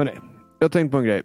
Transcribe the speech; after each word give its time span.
Hörrni, 0.00 0.12
jag 0.58 0.72
tänkte 0.72 0.92
på 0.92 0.98
en 0.98 1.04
grej. 1.04 1.22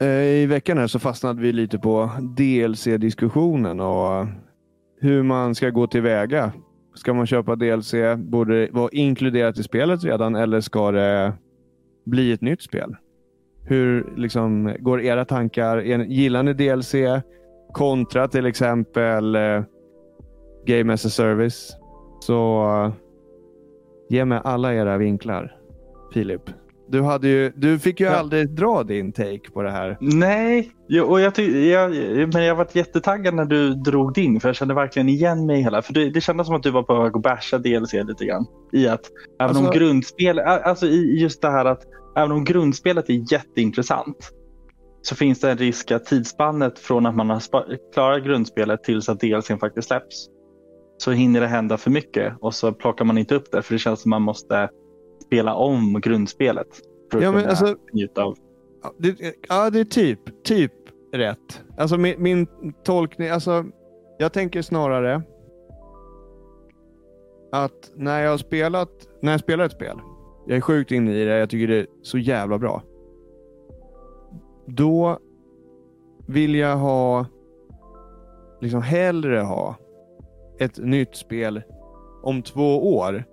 Eh, 0.00 0.42
I 0.42 0.46
veckan 0.46 0.78
här 0.78 0.86
så 0.86 0.98
fastnade 0.98 1.42
vi 1.42 1.52
lite 1.52 1.78
på 1.78 2.10
DLC-diskussionen 2.20 3.80
och 3.80 4.20
eh, 4.20 4.26
hur 5.00 5.22
man 5.22 5.54
ska 5.54 5.70
gå 5.70 5.86
tillväga. 5.86 6.52
Ska 6.94 7.14
man 7.14 7.26
köpa 7.26 7.56
DLC? 7.56 7.94
Borde 8.16 8.60
det 8.60 8.72
vara 8.72 8.88
inkluderat 8.92 9.58
i 9.58 9.62
spelet 9.62 10.04
redan 10.04 10.34
eller 10.34 10.60
ska 10.60 10.90
det 10.90 11.32
bli 12.04 12.32
ett 12.32 12.40
nytt 12.40 12.62
spel? 12.62 12.96
Hur 13.64 14.12
liksom, 14.16 14.76
går 14.78 15.00
era 15.00 15.24
tankar? 15.24 15.78
Gillar 16.02 16.42
ni 16.42 16.52
DLC 16.52 16.94
kontra 17.72 18.28
till 18.28 18.46
exempel 18.46 19.36
eh, 19.36 19.62
Game 20.66 20.92
as 20.92 21.06
a 21.06 21.08
Service? 21.08 21.76
Så 22.20 22.92
ge 24.08 24.24
mig 24.24 24.40
alla 24.44 24.74
era 24.74 24.98
vinklar, 24.98 25.56
Filip. 26.12 26.50
Du, 26.88 27.02
hade 27.02 27.28
ju, 27.28 27.52
du 27.56 27.78
fick 27.78 28.00
ju 28.00 28.06
ja. 28.06 28.16
aldrig 28.16 28.50
dra 28.50 28.82
din 28.82 29.12
take 29.12 29.50
på 29.52 29.62
det 29.62 29.70
här. 29.70 29.96
Nej, 30.00 30.70
och 31.06 31.20
jag, 31.20 31.38
jag, 31.38 31.90
men 32.34 32.44
jag 32.44 32.54
var 32.54 32.68
jättetaggad 32.72 33.34
när 33.34 33.44
du 33.44 33.74
drog 33.74 34.14
din 34.14 34.40
för 34.40 34.48
jag 34.48 34.56
kände 34.56 34.74
verkligen 34.74 35.08
igen 35.08 35.46
mig 35.46 35.60
i 35.60 35.62
hela. 35.62 35.82
För 35.82 35.92
det, 35.92 36.10
det 36.10 36.20
kändes 36.20 36.46
som 36.46 36.56
att 36.56 36.62
du 36.62 36.70
var 36.70 36.82
på 36.82 37.02
väg 37.02 37.16
att 37.16 37.22
basha 37.22 37.58
DLC 37.58 37.92
lite 37.92 38.24
grann. 38.24 38.46
I 38.72 38.88
att 38.88 39.10
även 39.40 39.56
alltså, 39.56 39.66
om 39.66 39.70
grundspel, 39.70 40.38
alltså 40.38 40.86
i 40.86 41.20
just 41.20 41.42
det 41.42 41.50
här 41.50 41.64
att 41.64 41.82
även 42.16 42.32
om 42.32 42.44
grundspelet 42.44 43.10
är 43.10 43.32
jätteintressant 43.32 44.30
så 45.02 45.14
finns 45.14 45.40
det 45.40 45.50
en 45.50 45.58
risk 45.58 45.90
att 45.90 46.04
tidsspannet 46.04 46.78
från 46.78 47.06
att 47.06 47.16
man 47.16 47.30
har 47.30 47.42
klarat 47.94 48.24
grundspelet 48.24 48.84
tills 48.84 49.08
att 49.08 49.20
DLCn 49.20 49.58
faktiskt 49.58 49.88
släpps 49.88 50.26
så 50.98 51.10
hinner 51.10 51.40
det 51.40 51.46
hända 51.46 51.76
för 51.76 51.90
mycket 51.90 52.32
och 52.40 52.54
så 52.54 52.72
plockar 52.72 53.04
man 53.04 53.18
inte 53.18 53.34
upp 53.34 53.52
det 53.52 53.62
för 53.62 53.74
det 53.74 53.78
känns 53.78 54.00
som 54.02 54.10
man 54.10 54.22
måste 54.22 54.68
spela 55.26 55.54
om 55.54 56.00
grundspelet. 56.00 56.68
För 57.10 57.18
att 57.18 57.24
ja, 57.24 57.32
men 57.32 57.46
alltså, 57.46 57.76
njuta 57.92 58.22
av. 58.22 58.36
Ja 58.82 58.92
det, 58.98 59.34
ja, 59.48 59.70
det 59.70 59.80
är 59.80 59.84
typ, 59.84 60.42
typ 60.44 60.72
rätt. 61.12 61.62
Alltså 61.76 61.98
min, 61.98 62.22
min 62.22 62.46
tolkning, 62.84 63.28
alltså 63.28 63.64
jag 64.18 64.32
tänker 64.32 64.62
snarare 64.62 65.22
att 67.52 67.92
när 67.94 68.22
jag 68.22 68.30
har 68.30 68.38
spelat, 68.38 68.90
när 69.22 69.32
jag 69.32 69.40
spelar 69.40 69.64
ett 69.64 69.72
spel, 69.72 70.00
jag 70.46 70.56
är 70.56 70.60
sjukt 70.60 70.90
inne 70.90 71.14
i 71.14 71.24
det, 71.24 71.38
jag 71.38 71.50
tycker 71.50 71.68
det 71.68 71.78
är 71.78 71.86
så 72.02 72.18
jävla 72.18 72.58
bra. 72.58 72.82
Då 74.66 75.18
vill 76.26 76.54
jag 76.54 76.76
ha, 76.76 77.26
liksom 78.60 78.82
hellre 78.82 79.38
ha 79.38 79.76
ett 80.58 80.78
nytt 80.78 81.16
spel 81.16 81.62
om 82.22 82.42
två 82.42 82.96
år, 82.96 83.24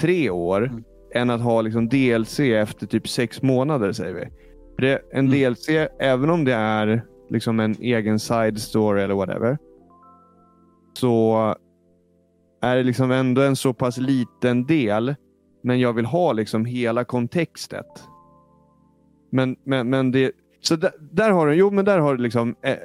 tre 0.00 0.30
år, 0.30 0.62
mm 0.62 0.84
än 1.14 1.30
att 1.30 1.40
ha 1.40 1.60
liksom 1.60 1.88
DLC 1.88 2.40
efter 2.40 2.86
typ 2.86 3.08
sex 3.08 3.42
månader 3.42 3.92
säger 3.92 4.14
vi. 4.14 4.28
Det, 4.78 5.02
en 5.12 5.26
mm. 5.26 5.30
DLC, 5.30 5.68
även 5.98 6.30
om 6.30 6.44
det 6.44 6.54
är 6.54 7.02
liksom 7.30 7.60
en 7.60 7.76
egen 7.80 8.18
side 8.18 8.60
story 8.60 9.02
eller 9.02 9.14
whatever, 9.14 9.58
så 10.92 11.54
är 12.62 12.76
det 12.76 12.82
liksom 12.82 13.10
ändå 13.10 13.42
en 13.42 13.56
så 13.56 13.72
pass 13.72 13.98
liten 13.98 14.66
del, 14.66 15.14
men 15.62 15.80
jag 15.80 15.92
vill 15.92 16.06
ha 16.06 16.32
liksom 16.32 16.64
hela 16.64 17.04
kontextet. 17.04 17.86
Men, 19.30 19.56
men, 19.64 19.90
men 19.90 20.12
det, 20.12 20.32
så 20.60 20.76
där, 20.76 20.92
där 21.00 21.30
har 21.30 21.46
du, 21.46 21.54
jo 21.54 21.70
men 21.70 21.84
där 21.84 21.98
har 21.98 22.16
du 22.16 22.22
liksom 22.22 22.56
eh, 22.62 22.76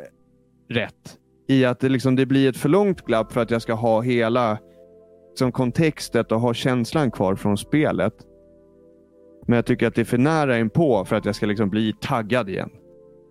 rätt 0.69 1.17
i 1.47 1.65
att 1.65 1.79
det, 1.79 1.89
liksom, 1.89 2.15
det 2.15 2.25
blir 2.25 2.49
ett 2.49 2.57
för 2.57 2.69
långt 2.69 3.05
glapp 3.05 3.33
för 3.33 3.41
att 3.41 3.51
jag 3.51 3.61
ska 3.61 3.73
ha 3.73 4.01
hela 4.01 4.57
liksom, 5.39 5.51
kontextet 5.51 6.31
och 6.31 6.41
ha 6.41 6.53
känslan 6.53 7.11
kvar 7.11 7.35
från 7.35 7.57
spelet. 7.57 8.13
Men 9.47 9.55
jag 9.55 9.65
tycker 9.65 9.87
att 9.87 9.95
det 9.95 10.01
är 10.01 10.05
för 10.05 10.17
nära 10.17 10.59
in 10.59 10.69
på 10.69 11.05
för 11.05 11.15
att 11.15 11.25
jag 11.25 11.35
ska 11.35 11.45
liksom 11.45 11.69
bli 11.69 11.93
taggad 12.01 12.49
igen. 12.49 12.69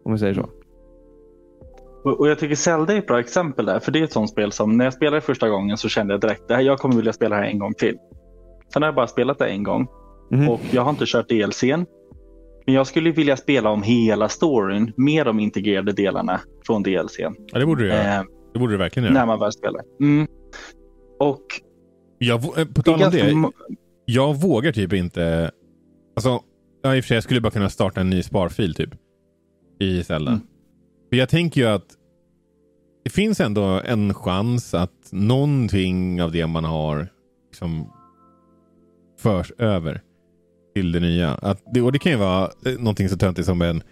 Om 0.04 0.12
vi 0.12 0.18
säger 0.18 0.34
så. 0.34 0.48
Och, 2.04 2.20
och 2.20 2.28
jag 2.28 2.38
tycker 2.38 2.54
Zelda 2.54 2.92
är 2.92 2.98
ett 2.98 3.06
bra 3.06 3.20
exempel 3.20 3.66
där. 3.66 3.78
För 3.78 3.92
det 3.92 3.98
är 3.98 4.04
ett 4.04 4.12
sånt 4.12 4.30
spel 4.30 4.52
som 4.52 4.76
när 4.76 4.84
jag 4.84 4.94
spelade 4.94 5.20
första 5.20 5.48
gången 5.48 5.76
så 5.76 5.88
kände 5.88 6.14
jag 6.14 6.20
direkt 6.20 6.50
att 6.50 6.64
jag 6.64 6.78
kommer 6.78 6.96
vilja 6.96 7.12
spela 7.12 7.36
det 7.36 7.42
här 7.42 7.48
en 7.48 7.58
gång 7.58 7.74
till. 7.74 7.96
Sen 8.72 8.82
har 8.82 8.88
jag 8.88 8.94
bara 8.94 9.06
spelat 9.06 9.38
det 9.38 9.46
en 9.46 9.62
gång. 9.62 9.88
Mm. 10.32 10.48
Och 10.48 10.60
jag 10.70 10.82
har 10.82 10.90
inte 10.90 11.04
kört 11.06 11.28
DLCn. 11.28 11.86
Men 12.66 12.74
jag 12.74 12.86
skulle 12.86 13.10
vilja 13.10 13.36
spela 13.36 13.70
om 13.70 13.82
hela 13.82 14.28
storyn 14.28 14.92
med 14.96 15.26
de 15.26 15.40
integrerade 15.40 15.92
delarna 15.92 16.40
från 16.66 16.82
DLCn. 16.82 17.34
Ja, 17.52 17.58
det 17.58 17.66
borde 17.66 17.82
du 17.82 17.88
göra. 17.88 18.14
Eh, 18.14 18.22
det 18.52 18.58
borde 18.58 18.72
du 18.72 18.78
verkligen 18.78 19.04
göra. 19.04 19.20
När 19.20 19.26
man 19.26 19.38
väl 19.38 19.52
spelar. 19.52 19.82
Mm. 20.00 20.26
Och... 21.18 21.44
Jag, 22.18 22.58
eh, 22.58 22.64
på 22.64 22.82
tal 22.82 23.02
om 23.02 23.10
det. 23.10 23.50
Jag 24.04 24.40
vågar 24.40 24.72
typ 24.72 24.92
inte 24.92 25.50
Alltså, 26.18 26.42
ja, 26.82 26.96
i 26.96 27.00
och 27.00 27.04
för 27.04 27.08
sig, 27.08 27.16
jag 27.16 27.24
skulle 27.24 27.40
bara 27.40 27.50
kunna 27.50 27.70
starta 27.70 28.00
en 28.00 28.10
ny 28.10 28.22
sparfil 28.22 28.74
typ. 28.74 28.90
I 29.78 30.04
Zelda. 30.04 30.30
Mm. 30.30 30.46
För 31.10 31.16
jag 31.16 31.28
tänker 31.28 31.60
ju 31.60 31.66
att 31.66 31.86
det 33.04 33.10
finns 33.10 33.40
ändå 33.40 33.62
en 33.62 34.14
chans 34.14 34.74
att 34.74 35.08
någonting 35.10 36.22
av 36.22 36.32
det 36.32 36.46
man 36.46 36.64
har 36.64 37.08
liksom 37.50 37.92
förs 39.18 39.52
över 39.58 40.02
till 40.74 40.92
det 40.92 41.00
nya. 41.00 41.34
Att 41.34 41.62
det, 41.74 41.82
och 41.82 41.92
det 41.92 41.98
kan 41.98 42.12
ju 42.12 42.18
vara 42.18 42.50
eh, 42.66 42.72
någonting 42.78 43.08
så 43.08 43.16
töntigt 43.16 43.46
som 43.46 43.62
en 43.62 43.82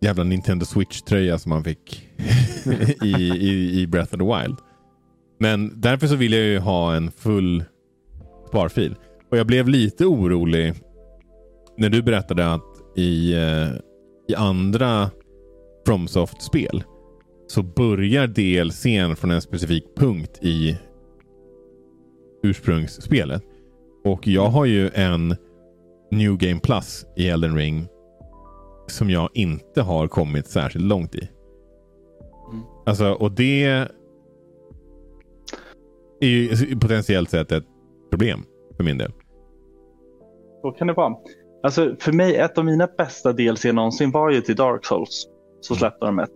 jävla 0.00 0.24
Nintendo 0.24 0.66
Switch-tröja 0.66 1.38
som 1.38 1.50
man 1.50 1.64
fick 1.64 2.08
i, 3.02 3.12
i, 3.40 3.80
i 3.80 3.86
Breath 3.86 4.14
of 4.14 4.18
the 4.20 4.24
Wild. 4.24 4.58
Men 5.38 5.80
därför 5.80 6.06
så 6.06 6.16
vill 6.16 6.32
jag 6.32 6.42
ju 6.42 6.58
ha 6.58 6.94
en 6.94 7.10
full 7.10 7.64
sparfil. 8.48 8.94
Och 9.30 9.38
jag 9.38 9.46
blev 9.46 9.68
lite 9.68 10.06
orolig 10.06 10.74
när 11.76 11.88
du 11.88 12.02
berättade 12.02 12.52
att 12.52 12.62
i, 12.96 13.34
eh, 13.34 13.68
i 14.28 14.34
andra 14.36 15.10
FromSoft-spel 15.86 16.84
så 17.46 17.62
börjar 17.62 18.26
DLCn 18.26 19.16
från 19.16 19.30
en 19.30 19.42
specifik 19.42 19.84
punkt 19.96 20.38
i 20.42 20.78
ursprungsspelet. 22.42 23.42
Och 24.04 24.28
jag 24.28 24.48
har 24.48 24.64
ju 24.64 24.90
en 24.94 25.36
New 26.10 26.36
Game 26.36 26.60
Plus 26.60 27.06
i 27.16 27.28
Elden 27.28 27.56
Ring 27.56 27.86
som 28.86 29.10
jag 29.10 29.28
inte 29.34 29.82
har 29.82 30.08
kommit 30.08 30.46
särskilt 30.46 30.84
långt 30.84 31.14
i. 31.14 31.28
Mm. 32.52 32.64
Alltså, 32.86 33.12
och 33.12 33.32
det 33.32 33.88
är 36.26 36.28
ju 36.28 36.76
potentiellt 36.76 37.30
sett 37.30 37.52
ett 37.52 37.64
problem 38.10 38.40
för 38.76 38.84
min 38.84 38.98
del. 38.98 39.12
Så 40.62 40.70
kan 40.70 40.86
det 40.86 40.92
vara. 40.92 41.14
Alltså 41.62 41.96
för 41.98 42.12
mig, 42.12 42.36
ett 42.36 42.58
av 42.58 42.64
mina 42.64 42.88
bästa 42.98 43.32
DLC 43.32 43.64
någonsin 43.64 44.10
var 44.10 44.30
ju 44.30 44.40
till 44.40 44.56
Dark 44.56 44.86
Souls. 44.86 45.26
Så 45.60 45.74
släppte 45.74 46.06
de 46.06 46.18
ett. 46.18 46.30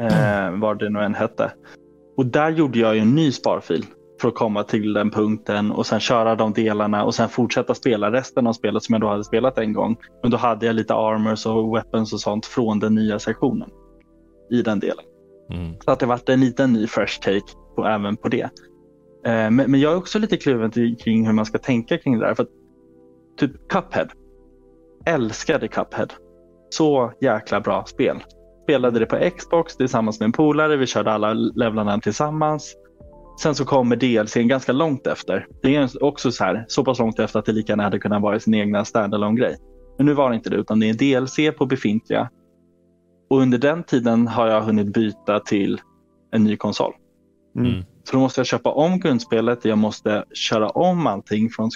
Eh, 0.00 0.60
vad 0.60 0.78
det 0.78 0.90
nu 0.90 1.00
än 1.00 1.14
hette. 1.14 1.52
Och 2.16 2.26
där 2.26 2.50
gjorde 2.50 2.78
jag 2.78 2.94
ju 2.94 3.00
en 3.00 3.14
ny 3.14 3.32
sparfil 3.32 3.84
för 4.20 4.28
att 4.28 4.34
komma 4.34 4.64
till 4.64 4.92
den 4.92 5.10
punkten 5.10 5.70
och 5.70 5.86
sen 5.86 6.00
köra 6.00 6.34
de 6.34 6.52
delarna 6.52 7.04
och 7.04 7.14
sen 7.14 7.28
fortsätta 7.28 7.74
spela 7.74 8.12
resten 8.12 8.46
av 8.46 8.52
spelet 8.52 8.82
som 8.82 8.92
jag 8.92 9.00
då 9.00 9.08
hade 9.08 9.24
spelat 9.24 9.58
en 9.58 9.72
gång. 9.72 9.96
Men 10.22 10.30
då 10.30 10.36
hade 10.36 10.66
jag 10.66 10.74
lite 10.74 10.94
armors 10.94 11.46
och 11.46 11.76
weapons 11.76 12.12
och 12.12 12.20
sånt 12.20 12.46
från 12.46 12.78
den 12.78 12.94
nya 12.94 13.18
sektionen 13.18 13.70
i 14.50 14.62
den 14.62 14.80
delen. 14.80 15.04
Mm. 15.52 15.74
Så 15.84 15.90
att 15.90 15.98
det 15.98 16.06
vart 16.06 16.28
en 16.28 16.40
liten 16.40 16.72
ny 16.72 16.86
fresh 16.86 17.20
take 17.20 17.52
på, 17.76 17.86
även 17.86 18.16
på 18.16 18.28
det. 18.28 18.50
Eh, 19.24 19.50
men, 19.50 19.56
men, 19.70 19.80
jag 19.80 19.92
är 19.92 19.96
också 19.96 20.18
lite 20.18 20.36
kluven 20.36 20.96
kring 20.96 21.26
hur 21.26 21.32
man 21.32 21.46
ska 21.46 21.58
tänka 21.58 21.98
kring 21.98 22.18
det 22.18 22.26
där. 22.26 22.34
För 22.34 22.46
typ 23.38 23.68
Cuphead. 23.68 24.08
Älskade 25.06 25.68
Cuphead. 25.68 26.08
Så 26.70 27.12
jäkla 27.20 27.60
bra 27.60 27.84
spel. 27.84 28.24
Spelade 28.62 28.98
det 28.98 29.06
på 29.06 29.30
Xbox 29.36 29.76
tillsammans 29.76 30.20
med 30.20 30.26
en 30.26 30.32
polare. 30.32 30.76
Vi 30.76 30.86
körde 30.86 31.12
alla 31.12 31.32
levlarna 31.32 32.00
tillsammans. 32.00 32.74
Sen 33.42 33.54
så 33.54 33.64
kommer 33.64 33.96
DLCn 33.96 34.48
ganska 34.48 34.72
långt 34.72 35.06
efter. 35.06 35.46
Det 35.62 35.76
är 35.76 36.04
också 36.04 36.32
så 36.32 36.44
här, 36.44 36.64
så 36.68 36.84
pass 36.84 36.98
långt 36.98 37.18
efter 37.18 37.38
att 37.38 37.44
det 37.44 37.52
lika 37.52 37.72
gärna 37.72 37.82
hade 37.82 37.98
kunnat 37.98 38.22
vara 38.22 38.40
sin 38.40 38.54
egna 38.54 38.84
standalone 38.84 39.40
grej. 39.40 39.56
Men 39.96 40.06
nu 40.06 40.14
var 40.14 40.30
det 40.30 40.36
inte 40.36 40.50
det, 40.50 40.56
utan 40.56 40.80
det 40.80 40.88
är 40.88 40.94
DLC 40.94 41.58
på 41.58 41.66
befintliga. 41.66 42.30
Och 43.30 43.40
under 43.40 43.58
den 43.58 43.82
tiden 43.82 44.28
har 44.28 44.46
jag 44.46 44.62
hunnit 44.62 44.94
byta 44.94 45.40
till 45.40 45.80
en 46.32 46.44
ny 46.44 46.56
konsol. 46.56 46.92
Mm. 47.56 47.84
Så 48.04 48.16
då 48.16 48.20
måste 48.20 48.40
jag 48.40 48.46
köpa 48.46 48.70
om 48.70 49.00
grundspelet, 49.00 49.64
jag 49.64 49.78
måste 49.78 50.24
köra 50.32 50.68
om 50.68 51.06
allting 51.06 51.50
från 51.50 51.70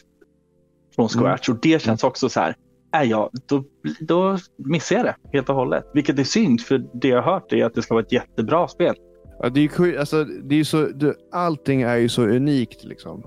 från 0.97 1.09
scratch 1.09 1.49
mm. 1.49 1.57
och 1.57 1.63
det 1.63 1.83
känns 1.83 2.05
också 2.05 2.29
så 2.29 2.41
här, 2.41 2.57
är 2.93 3.05
jag, 3.05 3.31
då, 3.49 3.65
då 4.01 4.39
missar 4.57 4.97
jag 4.97 5.05
det 5.05 5.17
helt 5.33 5.49
och 5.49 5.55
hållet. 5.55 5.85
Vilket 5.95 6.19
är 6.19 6.25
synd 6.25 6.61
för 6.61 6.85
det 6.93 7.09
jag 7.09 7.23
har 7.23 7.33
hört 7.33 7.53
är 7.53 7.65
att 7.65 7.75
det 7.75 7.83
ska 7.83 7.95
vara 7.95 8.05
ett 8.05 8.13
jättebra 8.13 8.69
spel. 8.69 8.97
Ja, 9.43 9.49
det 9.49 9.61
är, 9.61 9.99
alltså, 9.99 10.25
det 10.25 10.61
är 10.61 10.65
så, 10.65 10.87
det, 10.87 11.15
allting 11.33 11.83
är 11.83 11.97
ju 11.97 12.09
så 12.09 12.23
unikt 12.23 12.85
liksom. 12.85 13.23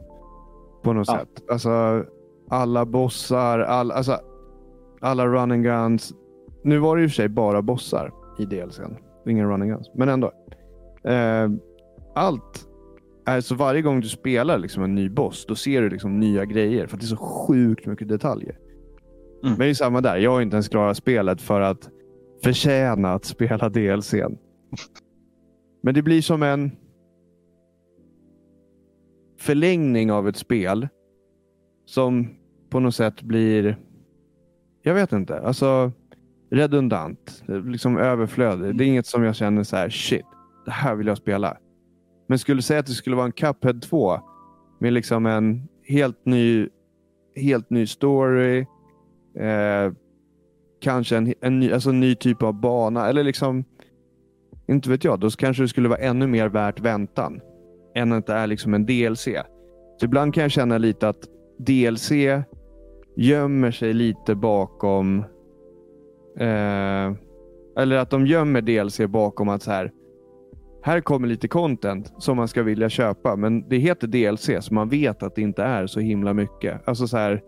På 0.83 0.93
något 0.93 1.07
ja. 1.07 1.19
sätt. 1.19 1.49
Alltså, 1.51 2.05
alla 2.49 2.85
bossar, 2.85 3.59
all, 3.59 3.91
alltså, 3.91 4.19
alla 5.01 5.27
running 5.27 5.63
guns. 5.63 6.13
Nu 6.63 6.77
var 6.77 6.97
det 6.97 7.03
i 7.03 7.05
och 7.05 7.09
för 7.09 7.15
sig 7.15 7.29
bara 7.29 7.61
bossar 7.61 8.11
i 8.39 8.45
DLCn. 8.45 8.95
Ingen 9.27 9.49
running 9.49 9.69
guns, 9.69 9.91
men 9.95 10.09
ändå. 10.09 10.31
Eh, 11.03 11.49
allt 12.15 12.68
Alltså 13.35 13.55
varje 13.55 13.81
gång 13.81 14.01
du 14.01 14.07
spelar 14.07 14.57
liksom 14.57 14.83
en 14.83 14.95
ny 14.95 15.09
boss, 15.09 15.45
då 15.45 15.55
ser 15.55 15.81
du 15.81 15.89
liksom 15.89 16.19
nya 16.19 16.45
grejer. 16.45 16.87
För 16.87 16.97
det 16.97 17.03
är 17.03 17.07
så 17.07 17.17
sjukt 17.17 17.85
mycket 17.85 18.07
detaljer. 18.07 18.57
Mm. 19.43 19.57
Men 19.57 19.59
det 19.59 19.69
är 19.69 19.73
samma 19.73 20.01
där. 20.01 20.17
Jag 20.17 20.31
har 20.31 20.41
inte 20.41 20.55
ens 20.55 20.69
klarat 20.69 20.97
spelet 20.97 21.41
för 21.41 21.61
att 21.61 21.89
förtjäna 22.43 23.13
att 23.13 23.25
spela 23.25 23.69
DLCn. 23.69 24.37
Men 25.83 25.93
det 25.93 26.01
blir 26.01 26.21
som 26.21 26.43
en 26.43 26.71
förlängning 29.39 30.11
av 30.11 30.27
ett 30.27 30.37
spel 30.37 30.87
som 31.85 32.27
på 32.69 32.79
något 32.79 32.95
sätt 32.95 33.21
blir, 33.21 33.77
jag 34.81 34.93
vet 34.93 35.11
inte, 35.11 35.39
alltså 35.39 35.91
redundant, 36.51 37.43
liksom 37.47 37.97
överflödig. 37.97 38.77
Det 38.77 38.83
är 38.83 38.87
inget 38.87 39.05
som 39.05 39.23
jag 39.23 39.35
känner 39.35 39.63
så 39.63 39.75
här, 39.75 39.89
shit, 39.89 40.25
det 40.65 40.71
här 40.71 40.95
vill 40.95 41.07
jag 41.07 41.17
spela. 41.17 41.57
Men 42.29 42.39
skulle 42.39 42.61
säga 42.61 42.79
att 42.79 42.85
det 42.85 42.91
skulle 42.91 43.15
vara 43.15 43.25
en 43.25 43.31
Cuphead 43.31 43.81
2 43.81 44.19
med 44.79 44.93
liksom 44.93 45.25
en 45.25 45.67
helt 45.83 46.25
ny, 46.25 46.69
helt 47.35 47.69
ny 47.69 47.87
story, 47.87 48.59
eh, 49.35 49.93
kanske 50.81 51.17
en, 51.17 51.33
en, 51.41 51.59
ny, 51.59 51.71
alltså 51.71 51.89
en 51.89 51.99
ny 51.99 52.15
typ 52.15 52.43
av 52.43 52.53
bana 52.53 53.09
eller 53.09 53.23
liksom, 53.23 53.63
inte 54.67 54.89
vet 54.89 55.03
jag, 55.03 55.19
då 55.19 55.29
kanske 55.29 55.63
det 55.63 55.67
skulle 55.67 55.89
vara 55.89 55.99
ännu 55.99 56.27
mer 56.27 56.49
värt 56.49 56.79
väntan 56.79 57.41
än 57.95 58.13
att 58.13 58.27
det 58.27 58.33
är 58.33 58.47
liksom 58.47 58.73
en 58.73 58.85
DLC. 58.85 59.27
Så 59.99 60.05
ibland 60.05 60.33
kan 60.33 60.41
jag 60.41 60.51
känna 60.51 60.77
lite 60.77 61.09
att 61.09 61.27
DLC 61.57 62.11
gömmer 63.15 63.71
sig 63.71 63.93
lite 63.93 64.35
bakom 64.35 65.19
eh, 66.37 67.13
eller 67.77 67.95
att 67.95 68.09
de 68.09 68.27
gömmer 68.27 68.61
DLC 68.61 68.99
bakom 68.99 69.49
att 69.49 69.63
så 69.63 69.71
här 69.71 69.91
här 70.83 71.01
kommer 71.01 71.27
lite 71.27 71.47
content 71.47 72.13
som 72.17 72.37
man 72.37 72.47
ska 72.47 72.63
vilja 72.63 72.89
köpa, 72.89 73.35
men 73.35 73.69
det 73.69 73.77
heter 73.77 74.07
DLC 74.07 74.65
så 74.65 74.73
man 74.73 74.89
vet 74.89 75.23
att 75.23 75.35
det 75.35 75.41
inte 75.41 75.63
är 75.63 75.87
så 75.87 75.99
himla 75.99 76.33
mycket. 76.33 76.87
Alltså 76.87 77.07
så 77.07 77.17
här. 77.17 77.41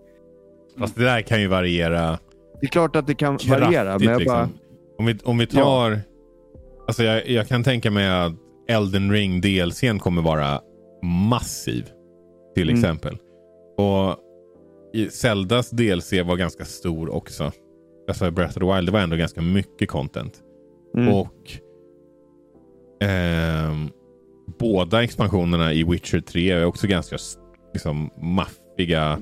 Fast 0.80 0.95
det 0.95 1.04
där 1.04 1.22
kan 1.22 1.42
ju 1.42 1.48
variera. 1.48 2.19
Det 2.62 2.68
är 2.68 2.69
klart 2.69 2.95
att 2.95 3.07
det 3.07 3.16
kan 3.16 3.38
kraftigt, 3.38 3.63
variera, 3.63 4.00
men 4.00 4.07
jag 4.07 4.19
liksom. 4.19 4.38
bara... 4.38 4.50
Om 4.98 5.06
vi, 5.06 5.18
om 5.24 5.38
vi 5.38 5.48
tar... 5.48 5.92
Ja. 5.92 5.98
Alltså 6.88 7.04
jag, 7.04 7.30
jag 7.30 7.48
kan 7.48 7.63
tänka 7.63 7.92
mig 7.92 8.10
att 8.10 8.33
Elden 8.68 9.12
Ring 9.12 9.42
DLCn 9.42 10.00
kommer 10.00 10.22
vara 10.22 10.62
massiv. 11.04 11.89
Till 12.56 12.69
mm. 12.69 12.80
exempel. 12.80 13.18
Och 13.78 14.18
Zeldas 15.12 15.69
DLC 15.69 16.13
var 16.13 16.36
ganska 16.36 16.66
stor 16.66 17.16
också. 17.16 17.51
Alltså 18.07 18.31
Breath 18.31 18.57
of 18.57 18.63
the 18.63 18.75
Wild, 18.75 18.88
det 18.88 18.92
var 18.92 19.00
ändå 19.00 19.16
ganska 19.16 19.42
mycket 19.42 19.89
content. 19.89 20.39
Mm. 20.98 21.13
Och 21.13 21.51
eh, 23.01 23.75
båda 24.59 25.03
expansionerna 25.03 25.74
i 25.74 25.83
Witcher 25.83 26.19
3 26.19 26.51
är 26.51 26.65
också 26.65 26.88
ganska 26.88 27.18
liksom, 27.74 28.09
maffiga 28.21 29.19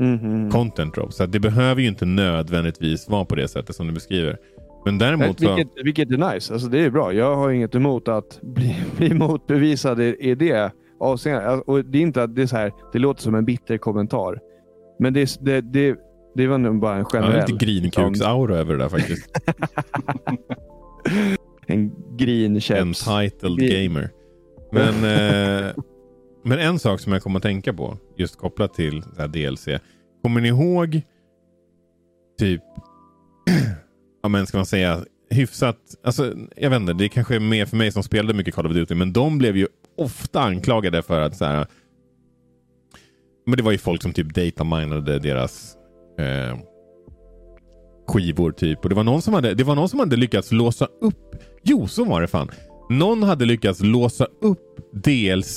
mm 0.00 0.18
-hmm. 0.18 0.50
content 0.50 0.94
drop. 0.94 1.12
Så 1.12 1.26
det 1.26 1.40
behöver 1.40 1.82
ju 1.82 1.88
inte 1.88 2.06
nödvändigtvis 2.06 3.08
vara 3.08 3.24
på 3.24 3.34
det 3.34 3.48
sättet 3.48 3.76
som 3.76 3.86
du 3.86 3.92
beskriver. 3.92 4.36
Men 4.84 4.98
däremot 4.98 5.40
så... 5.40 5.54
vilket, 5.54 5.84
vilket 5.84 6.10
är 6.10 6.32
nice. 6.34 6.52
Alltså 6.52 6.68
det 6.68 6.78
är 6.78 6.90
bra. 6.90 7.12
Jag 7.12 7.36
har 7.36 7.50
inget 7.50 7.74
emot 7.74 8.08
att 8.08 8.38
bli, 8.42 8.76
bli 8.96 9.14
motbevisad 9.14 10.00
i, 10.00 10.16
i 10.20 10.34
det 10.34 10.72
avseendet. 11.00 11.48
Alltså, 11.48 11.70
och 11.70 11.84
det 11.84 11.98
är 11.98 12.02
inte 12.02 12.22
att 12.22 12.34
det 12.34 12.42
är 12.42 12.46
så 12.46 12.56
här, 12.56 12.72
det 12.92 12.98
låter 12.98 13.22
som 13.22 13.34
en 13.34 13.44
bitter 13.44 13.78
kommentar. 13.78 14.38
Men 14.98 15.12
det, 15.12 15.38
det, 15.40 15.60
det, 15.60 15.96
det 16.34 16.46
var 16.46 16.58
nog 16.58 16.80
bara 16.80 16.96
en 16.96 17.04
generell... 17.04 17.36
Ja, 17.36 17.46
lite 17.46 17.66
grinkuks-aura 17.66 18.56
över 18.56 18.72
det 18.72 18.78
där 18.78 18.88
faktiskt. 18.88 19.30
en 22.20 22.26
grinkäps. 22.26 23.08
Entitled 23.08 23.58
Grin. 23.58 23.92
gamer. 23.92 24.10
Men, 24.72 24.94
eh, 25.04 25.72
men 26.44 26.58
en 26.58 26.78
sak 26.78 27.00
som 27.00 27.12
jag 27.12 27.22
kommer 27.22 27.38
att 27.38 27.42
tänka 27.42 27.72
på, 27.72 27.98
just 28.16 28.36
kopplat 28.38 28.74
till 28.74 29.00
DLC. 29.28 29.68
Kommer 30.22 30.40
ni 30.40 30.48
ihåg 30.48 31.02
typ 32.38 32.62
ja 34.22 34.28
men 34.28 34.46
ska 34.46 34.58
man 34.58 34.66
säga, 34.66 35.04
hyfsat, 35.30 35.78
alltså 36.04 36.34
jag 36.56 36.70
vet 36.70 36.80
inte, 36.80 36.92
det 36.92 37.08
kanske 37.08 37.36
är 37.36 37.40
mer 37.40 37.66
för 37.66 37.76
mig 37.76 37.92
som 37.92 38.02
spelade 38.02 38.34
mycket 38.34 38.54
Call 38.54 38.66
of 38.66 38.72
Duty, 38.72 38.94
men 38.94 39.12
de 39.12 39.38
blev 39.38 39.56
ju 39.56 39.66
ofta 39.98 40.40
anklagade 40.40 41.02
för 41.02 41.20
att 41.20 41.36
så 41.36 41.44
här, 41.44 41.66
men 43.46 43.56
det 43.56 43.62
var 43.62 43.72
ju 43.72 43.78
folk 43.78 44.02
som 44.02 44.12
typ 44.12 44.34
dataminade 44.34 45.18
deras 45.18 45.76
eh, 46.18 46.58
skivor 48.08 48.52
typ. 48.52 48.82
Och 48.82 48.88
det 48.88 48.94
var, 48.94 49.04
någon 49.04 49.22
som 49.22 49.34
hade, 49.34 49.54
det 49.54 49.64
var 49.64 49.74
någon 49.74 49.88
som 49.88 49.98
hade 49.98 50.16
lyckats 50.16 50.52
låsa 50.52 50.88
upp, 51.00 51.36
jo 51.64 51.86
så 51.86 52.04
var 52.04 52.20
det 52.20 52.26
fan. 52.26 52.50
Någon 52.90 53.22
hade 53.22 53.44
lyckats 53.44 53.80
låsa 53.80 54.26
upp 54.40 54.60
DLC, 54.92 55.56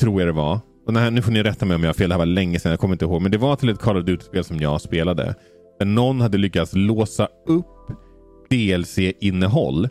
tror 0.00 0.20
jag 0.20 0.28
det 0.28 0.32
var. 0.32 0.60
Och 0.86 0.94
här, 0.94 1.10
nu 1.10 1.22
får 1.22 1.32
ni 1.32 1.42
rätta 1.42 1.66
mig 1.66 1.74
om 1.74 1.82
jag 1.82 1.88
har 1.88 1.94
fel, 1.94 2.08
det 2.08 2.14
här 2.14 2.18
var 2.18 2.26
länge 2.26 2.60
sedan, 2.60 2.70
jag 2.70 2.80
kommer 2.80 2.94
inte 2.94 3.04
ihåg. 3.04 3.22
Men 3.22 3.32
det 3.32 3.38
var 3.38 3.56
till 3.56 3.68
ett 3.68 3.78
Call 3.78 3.96
of 3.96 4.04
Duty-spel 4.04 4.44
som 4.44 4.56
jag 4.60 4.80
spelade. 4.80 5.34
Där 5.78 5.86
någon 5.86 6.20
hade 6.20 6.38
lyckats 6.38 6.72
låsa 6.74 7.28
upp 7.46 7.66
DLC-innehåll 8.50 9.88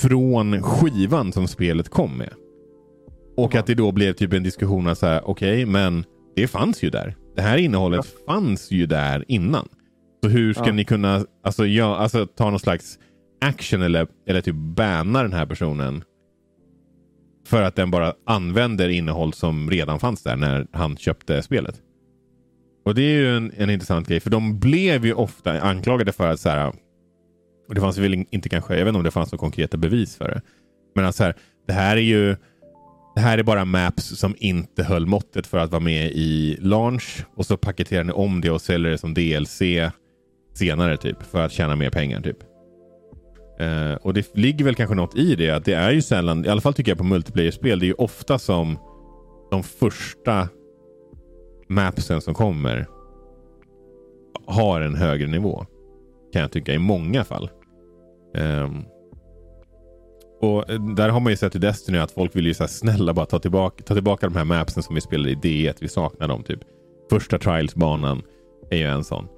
från 0.00 0.62
skivan 0.62 1.32
som 1.32 1.48
spelet 1.48 1.88
kom 1.88 2.18
med. 2.18 2.32
Och 3.36 3.54
att 3.54 3.66
det 3.66 3.74
då 3.74 3.92
blev 3.92 4.12
typ 4.12 4.32
en 4.32 4.42
diskussion 4.42 4.86
att 4.86 5.02
okej, 5.02 5.22
okay, 5.22 5.66
men 5.66 6.04
det 6.36 6.46
fanns 6.46 6.82
ju 6.82 6.90
där. 6.90 7.16
Det 7.36 7.42
här 7.42 7.56
innehållet 7.58 8.06
ja. 8.26 8.32
fanns 8.32 8.70
ju 8.70 8.86
där 8.86 9.24
innan. 9.28 9.68
Så 10.24 10.28
hur 10.30 10.54
ska 10.54 10.66
ja. 10.66 10.72
ni 10.72 10.84
kunna 10.84 11.24
alltså, 11.44 11.66
ja, 11.66 11.96
alltså, 11.96 12.26
ta 12.26 12.50
någon 12.50 12.60
slags 12.60 12.98
action 13.44 13.82
eller, 13.82 14.06
eller 14.26 14.40
typ 14.40 14.54
banna 14.54 15.22
den 15.22 15.32
här 15.32 15.46
personen 15.46 16.04
för 17.46 17.62
att 17.62 17.76
den 17.76 17.90
bara 17.90 18.14
använder 18.26 18.88
innehåll 18.88 19.32
som 19.32 19.70
redan 19.70 20.00
fanns 20.00 20.22
där 20.22 20.36
när 20.36 20.66
han 20.72 20.96
köpte 20.96 21.42
spelet. 21.42 21.80
Och 22.84 22.94
det 22.94 23.02
är 23.02 23.18
ju 23.18 23.36
en, 23.36 23.52
en 23.56 23.70
intressant 23.70 24.08
grej, 24.08 24.20
för 24.20 24.30
de 24.30 24.58
blev 24.58 25.06
ju 25.06 25.14
ofta 25.14 25.60
anklagade 25.60 26.12
för 26.12 26.28
att 26.28 26.40
så 26.40 26.48
här, 26.48 26.72
och 27.68 27.74
det 27.74 27.80
fanns 27.80 27.98
väl 27.98 28.24
inte 28.30 28.48
kanske, 28.48 28.76
jag 28.76 28.84
vet 28.84 28.88
inte 28.88 28.98
om 28.98 29.04
det 29.04 29.10
fanns 29.10 29.32
några 29.32 29.40
konkreta 29.40 29.76
bevis 29.76 30.16
för 30.16 30.28
det. 30.28 30.40
Men 30.94 31.04
att 31.04 31.14
så 31.14 31.24
här, 31.24 31.34
det 31.66 31.72
här 31.72 31.96
är 31.96 32.00
ju 32.00 32.36
det 33.14 33.20
här 33.20 33.38
är 33.38 33.42
bara 33.42 33.64
maps 33.64 34.18
som 34.18 34.34
inte 34.38 34.84
höll 34.84 35.06
måttet 35.06 35.46
för 35.46 35.58
att 35.58 35.70
vara 35.70 35.80
med 35.80 36.12
i 36.12 36.56
launch 36.60 37.24
och 37.36 37.46
så 37.46 37.56
paketerar 37.56 38.04
ni 38.04 38.12
om 38.12 38.40
det 38.40 38.50
och 38.50 38.62
säljer 38.62 38.90
det 38.90 38.98
som 38.98 39.14
DLC 39.14 39.62
senare 40.54 40.96
typ 40.96 41.22
för 41.22 41.44
att 41.44 41.52
tjäna 41.52 41.76
mer 41.76 41.90
pengar 41.90 42.20
typ. 42.20 42.38
Uh, 43.60 43.94
och 43.94 44.14
det 44.14 44.36
ligger 44.36 44.64
väl 44.64 44.74
kanske 44.74 44.94
något 44.94 45.16
i 45.16 45.34
det 45.34 45.50
att 45.50 45.64
det 45.64 45.72
är 45.72 45.90
ju 45.90 46.02
sällan, 46.02 46.44
i 46.44 46.48
alla 46.48 46.60
fall 46.60 46.74
tycker 46.74 46.90
jag 46.90 46.98
på 46.98 47.04
multiplayer-spel, 47.04 47.78
det 47.78 47.84
är 47.84 47.88
ju 47.88 47.94
ofta 47.94 48.38
som 48.38 48.78
de 49.50 49.62
första 49.62 50.48
mapsen 51.68 52.20
som 52.20 52.34
kommer 52.34 52.86
har 54.46 54.80
en 54.80 54.94
högre 54.94 55.26
nivå. 55.26 55.66
Kan 56.32 56.42
jag 56.42 56.52
tycka 56.52 56.74
i 56.74 56.78
många 56.78 57.24
fall. 57.24 57.50
Um, 58.36 58.84
och 60.40 60.64
Där 60.96 61.08
har 61.08 61.20
man 61.20 61.32
ju 61.32 61.36
sett 61.36 61.56
i 61.56 61.58
Destiny 61.58 61.98
att 61.98 62.10
folk 62.10 62.36
vill 62.36 62.46
ju 62.46 62.54
säga 62.54 62.68
snälla 62.68 63.14
bara 63.14 63.26
ta 63.26 63.38
tillbaka, 63.38 63.84
ta 63.84 63.94
tillbaka 63.94 64.28
de 64.28 64.36
här 64.36 64.44
mapsen 64.44 64.82
som 64.82 64.94
vi 64.94 65.00
spelade 65.00 65.30
i 65.30 65.34
D1. 65.34 65.76
Vi 65.80 65.88
saknar 65.88 66.28
dem 66.28 66.42
typ. 66.42 66.60
Första 67.10 67.38
Trials-banan 67.38 68.22
är 68.70 68.76
ju 68.76 68.84
en 68.84 69.04
sån. 69.04 69.28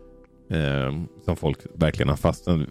Um, 0.48 1.08
som 1.24 1.36
folk 1.36 1.58
verkligen 1.74 2.08
har 2.08 2.16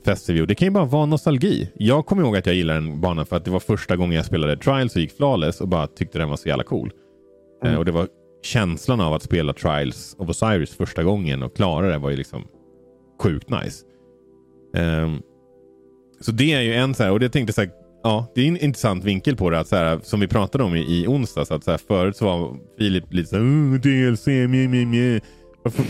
fäst 0.03 0.25
sig 0.25 0.33
vid. 0.33 0.41
Och 0.41 0.47
det 0.47 0.55
kan 0.55 0.65
ju 0.65 0.71
bara 0.71 0.85
vara 0.85 1.05
nostalgi. 1.05 1.71
Jag 1.75 2.05
kommer 2.05 2.23
ihåg 2.23 2.37
att 2.37 2.45
jag 2.45 2.55
gillade 2.55 2.79
den 2.79 3.01
banan 3.01 3.25
för 3.25 3.35
att 3.35 3.45
det 3.45 3.51
var 3.51 3.59
första 3.59 3.95
gången 3.95 4.15
jag 4.15 4.25
spelade 4.25 4.57
Trials 4.57 4.95
och 4.95 5.01
gick 5.01 5.17
flawless 5.17 5.61
och 5.61 5.67
bara 5.67 5.87
tyckte 5.87 6.17
den 6.17 6.29
var 6.29 6.37
så 6.37 6.49
jävla 6.49 6.63
cool. 6.63 6.91
Mm. 7.63 7.73
Uh, 7.73 7.79
och 7.79 7.85
det 7.85 7.91
var 7.91 8.07
känslan 8.43 9.01
av 9.01 9.13
att 9.13 9.23
spela 9.23 9.53
Trials 9.53 10.15
of 10.19 10.29
Osiris 10.29 10.75
första 10.75 11.03
gången 11.03 11.43
och 11.43 11.55
klara 11.55 11.87
det 11.87 11.97
var 11.97 12.09
ju 12.09 12.15
liksom 12.15 12.47
sjukt 13.21 13.49
nice. 13.49 13.85
Um, 14.77 15.21
så 16.21 16.31
det 16.31 16.53
är 16.53 16.61
ju 16.61 16.73
en 16.73 16.93
så 16.93 17.03
här, 17.03 17.11
och 17.11 17.19
det 17.19 17.29
tänkte 17.29 17.53
så 17.53 17.61
här, 17.61 17.71
ja, 18.03 18.31
det 18.35 18.41
är 18.41 18.47
en 18.47 18.57
intressant 18.57 19.03
vinkel 19.03 19.35
på 19.35 19.49
det. 19.49 19.59
Att 19.59 19.67
så 19.67 19.75
här, 19.75 19.99
som 20.03 20.19
vi 20.19 20.27
pratade 20.27 20.63
om 20.63 20.75
i, 20.75 21.01
i 21.01 21.07
onsdags. 21.07 21.51
Att 21.51 21.63
så 21.63 21.71
här, 21.71 21.77
förut 21.77 22.17
så 22.17 22.25
var 22.25 22.57
Filip 22.77 23.13
lite 23.13 23.29
så 23.29 23.35
här, 23.35 23.77
DLC, 23.77 24.27
mjö, 24.27 24.67
mjö, 24.67 24.85
mjö. 24.85 25.19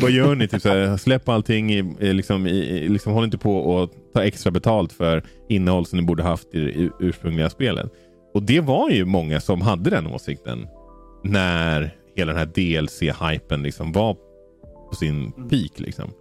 Vad 0.01 0.11
gör 0.11 0.35
ni? 0.35 0.47
Typ 0.47 0.61
så 0.61 0.69
här, 0.69 0.97
släpp 0.97 1.29
allting. 1.29 1.71
I, 1.71 1.83
liksom, 1.99 2.47
i, 2.47 2.87
liksom, 2.89 3.13
håll 3.13 3.23
inte 3.23 3.37
på 3.37 3.57
och 3.57 3.89
ta 4.13 4.23
extra 4.23 4.51
betalt 4.51 4.93
för 4.93 5.23
innehåll 5.49 5.85
som 5.85 5.99
ni 5.99 6.05
borde 6.05 6.23
haft 6.23 6.55
i 6.55 6.59
det 6.59 6.89
ursprungliga 6.99 7.49
spelet. 7.49 7.91
Och 8.33 8.43
det 8.43 8.59
var 8.59 8.89
ju 8.89 9.05
många 9.05 9.39
som 9.39 9.61
hade 9.61 9.89
den 9.89 10.07
åsikten. 10.07 10.67
När 11.23 11.95
hela 12.15 12.33
den 12.33 12.39
här 12.39 12.45
DLC-hypen 12.45 13.63
liksom 13.63 13.91
var 13.91 14.17
på 14.89 14.95
sin 14.95 15.33
mm. 15.37 15.49
peak. 15.49 15.79
Liksom. 15.79 16.11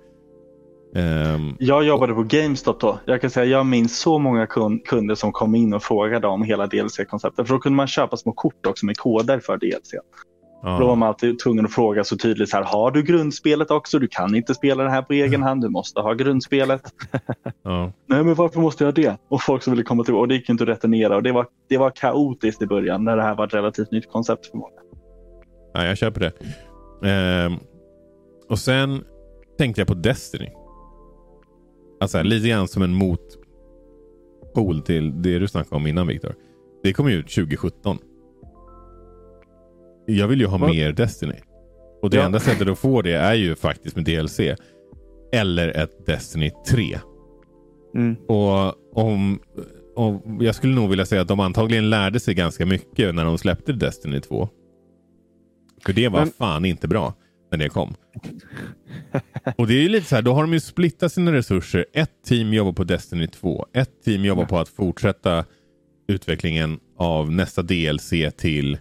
Um, 0.97 1.57
jag 1.59 1.85
jobbade 1.85 2.15
på 2.15 2.23
GameStop 2.23 2.81
då. 2.81 2.99
Jag 3.05 3.21
kan 3.21 3.31
säga 3.31 3.47
jag 3.47 3.67
minns 3.67 3.99
så 3.99 4.19
många 4.19 4.47
kunder 4.85 5.15
som 5.15 5.33
kom 5.33 5.55
in 5.55 5.75
och 5.75 5.83
frågade 5.83 6.27
om 6.27 6.43
hela 6.43 6.67
DLC-konceptet. 6.67 7.47
För 7.47 7.55
då 7.55 7.61
kunde 7.61 7.77
man 7.77 7.87
köpa 7.87 8.17
små 8.17 8.33
kort 8.33 8.67
också 8.67 8.87
med 8.87 8.97
koder 8.97 9.41
för 9.41 9.57
DLC. 9.57 9.95
Ja. 10.65 10.79
Då 10.79 10.87
var 10.87 10.97
man 10.97 11.09
alltid 11.09 11.39
tvungen 11.39 11.65
att 11.65 11.73
fråga 11.73 12.05
så 12.05 12.17
tydligt 12.17 12.49
så 12.49 12.57
här, 12.57 12.65
har 12.65 12.91
du 12.91 13.03
grundspelet 13.03 13.71
också? 13.71 13.99
Du 13.99 14.09
kan 14.09 14.35
inte 14.35 14.55
spela 14.55 14.85
det 14.85 14.91
här 14.91 15.03
på 15.03 15.13
egen 15.13 15.43
hand, 15.43 15.63
du 15.63 15.69
måste 15.69 16.01
ha 16.01 16.15
grundspelet. 16.15 16.83
ja. 17.63 17.93
Nej 18.07 18.25
men 18.25 18.35
varför 18.35 18.61
måste 18.61 18.85
jag 18.85 18.95
det? 18.95 19.17
Och 19.29 19.43
folk 19.43 19.63
som 19.63 19.73
ville 19.73 19.83
komma 19.83 20.05
till 20.05 20.15
och 20.15 20.29
det 20.29 20.35
gick 20.35 20.49
inte 20.49 20.65
att 20.65 20.69
returnera 20.69 21.17
och 21.17 21.23
det 21.23 21.33
var, 21.33 21.47
det 21.69 21.79
var 21.79 21.91
kaotiskt 21.91 22.63
i 22.63 22.67
början 22.67 23.05
när 23.05 23.17
det 23.17 23.23
här 23.23 23.35
var 23.35 23.47
ett 23.47 23.55
relativt 23.55 23.91
nytt 23.91 24.11
koncept 24.11 24.47
för 24.47 24.59
många. 24.59 24.81
Ja, 25.75 25.87
jag 25.87 25.99
köper 25.99 26.21
det. 26.21 26.33
Ehm, 27.09 27.53
och 28.49 28.59
sen 28.59 29.05
tänkte 29.59 29.81
jag 29.81 29.89
på 29.89 29.95
Destiny. 29.95 30.49
Alltså 32.01 32.23
lite 32.23 32.49
grann 32.49 32.69
som 32.69 32.83
en 32.83 32.95
motpol 32.95 34.83
till 34.83 35.23
det 35.23 35.39
du 35.39 35.49
snackade 35.49 35.77
om 35.77 35.87
innan 35.87 36.07
Viktor. 36.07 36.35
Det 36.83 36.93
kom 36.93 37.11
ju 37.11 37.17
ut 37.17 37.29
2017. 37.29 37.99
Jag 40.07 40.29
vill 40.29 40.41
ju 40.41 40.47
ha 40.47 40.59
Va? 40.59 40.67
mer 40.67 40.93
Destiny. 40.93 41.37
Och 42.03 42.11
det 42.11 42.17
ja. 42.17 42.23
enda 42.23 42.41
sättet 42.41 42.69
att 42.69 42.79
få 42.79 43.03
det 43.03 43.13
är 43.13 43.35
ju 43.35 43.55
faktiskt 43.55 43.97
med 43.97 44.05
DLC. 44.05 44.41
Eller 45.33 45.69
ett 45.69 46.07
Destiny 46.07 46.51
3. 46.69 46.99
Mm. 47.95 48.17
Och 48.29 48.75
om, 48.99 49.41
och 49.97 50.23
Jag 50.41 50.55
skulle 50.55 50.75
nog 50.75 50.91
vilja 50.91 51.07
säga 51.07 51.23
att 51.23 51.29
de 51.29 51.41
antagligen 51.41 51.91
lärde 51.91 52.21
sig 52.21 52.35
ganska 52.35 52.67
mycket 52.67 53.15
när 53.15 53.25
de 53.25 53.39
släppte 53.39 53.73
Destiny 53.73 54.21
2. 54.21 54.49
För 55.85 55.93
det 55.93 56.09
var 56.09 56.19
Men... 56.19 56.31
fan 56.31 56.65
inte 56.65 56.89
bra 56.89 57.15
när 57.51 57.59
det 57.59 57.69
kom. 57.69 57.95
och 59.57 59.67
det 59.67 59.75
är 59.75 59.83
ju 59.83 59.89
lite 59.89 60.07
så 60.07 60.15
här, 60.15 60.23
då 60.23 60.33
har 60.33 60.43
de 60.43 60.53
ju 60.53 60.61
splittat 60.61 61.13
sina 61.13 61.33
resurser. 61.33 61.87
Ett 61.93 62.11
team 62.27 62.53
jobbar 62.53 62.73
på 62.73 62.85
Destiny 62.85 63.27
2. 63.27 63.67
Ett 63.73 64.03
team 64.05 64.25
jobbar 64.25 64.45
på 64.45 64.59
att 64.59 64.69
fortsätta 64.69 65.45
utvecklingen 66.09 66.81
av 66.99 67.33
nästa 67.33 67.63
DLC 67.63 68.13
till 68.37 68.79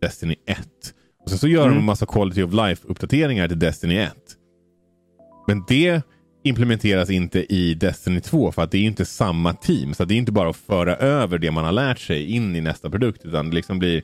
Destiny 0.00 0.36
1. 0.46 0.58
Och 1.22 1.30
sen 1.30 1.38
så 1.38 1.48
gör 1.48 1.62
mm. 1.62 1.74
de 1.74 1.78
en 1.78 1.84
massa 1.84 2.06
quality 2.06 2.42
of 2.42 2.52
life-uppdateringar 2.52 3.48
till 3.48 3.58
Destiny 3.58 3.96
1. 3.96 4.12
Men 5.46 5.64
det 5.68 6.02
implementeras 6.44 7.10
inte 7.10 7.54
i 7.54 7.74
Destiny 7.74 8.20
2 8.20 8.52
för 8.52 8.62
att 8.62 8.70
det 8.70 8.78
är 8.78 8.82
inte 8.82 9.04
samma 9.04 9.52
team. 9.54 9.94
Så 9.94 10.04
det 10.04 10.14
är 10.14 10.18
inte 10.18 10.32
bara 10.32 10.50
att 10.50 10.56
föra 10.56 10.96
över 10.96 11.38
det 11.38 11.50
man 11.50 11.64
har 11.64 11.72
lärt 11.72 11.98
sig 11.98 12.30
in 12.30 12.56
i 12.56 12.60
nästa 12.60 12.90
produkt 12.90 13.24
utan 13.24 13.50
det 13.50 13.54
liksom 13.54 13.78
blir 13.78 14.02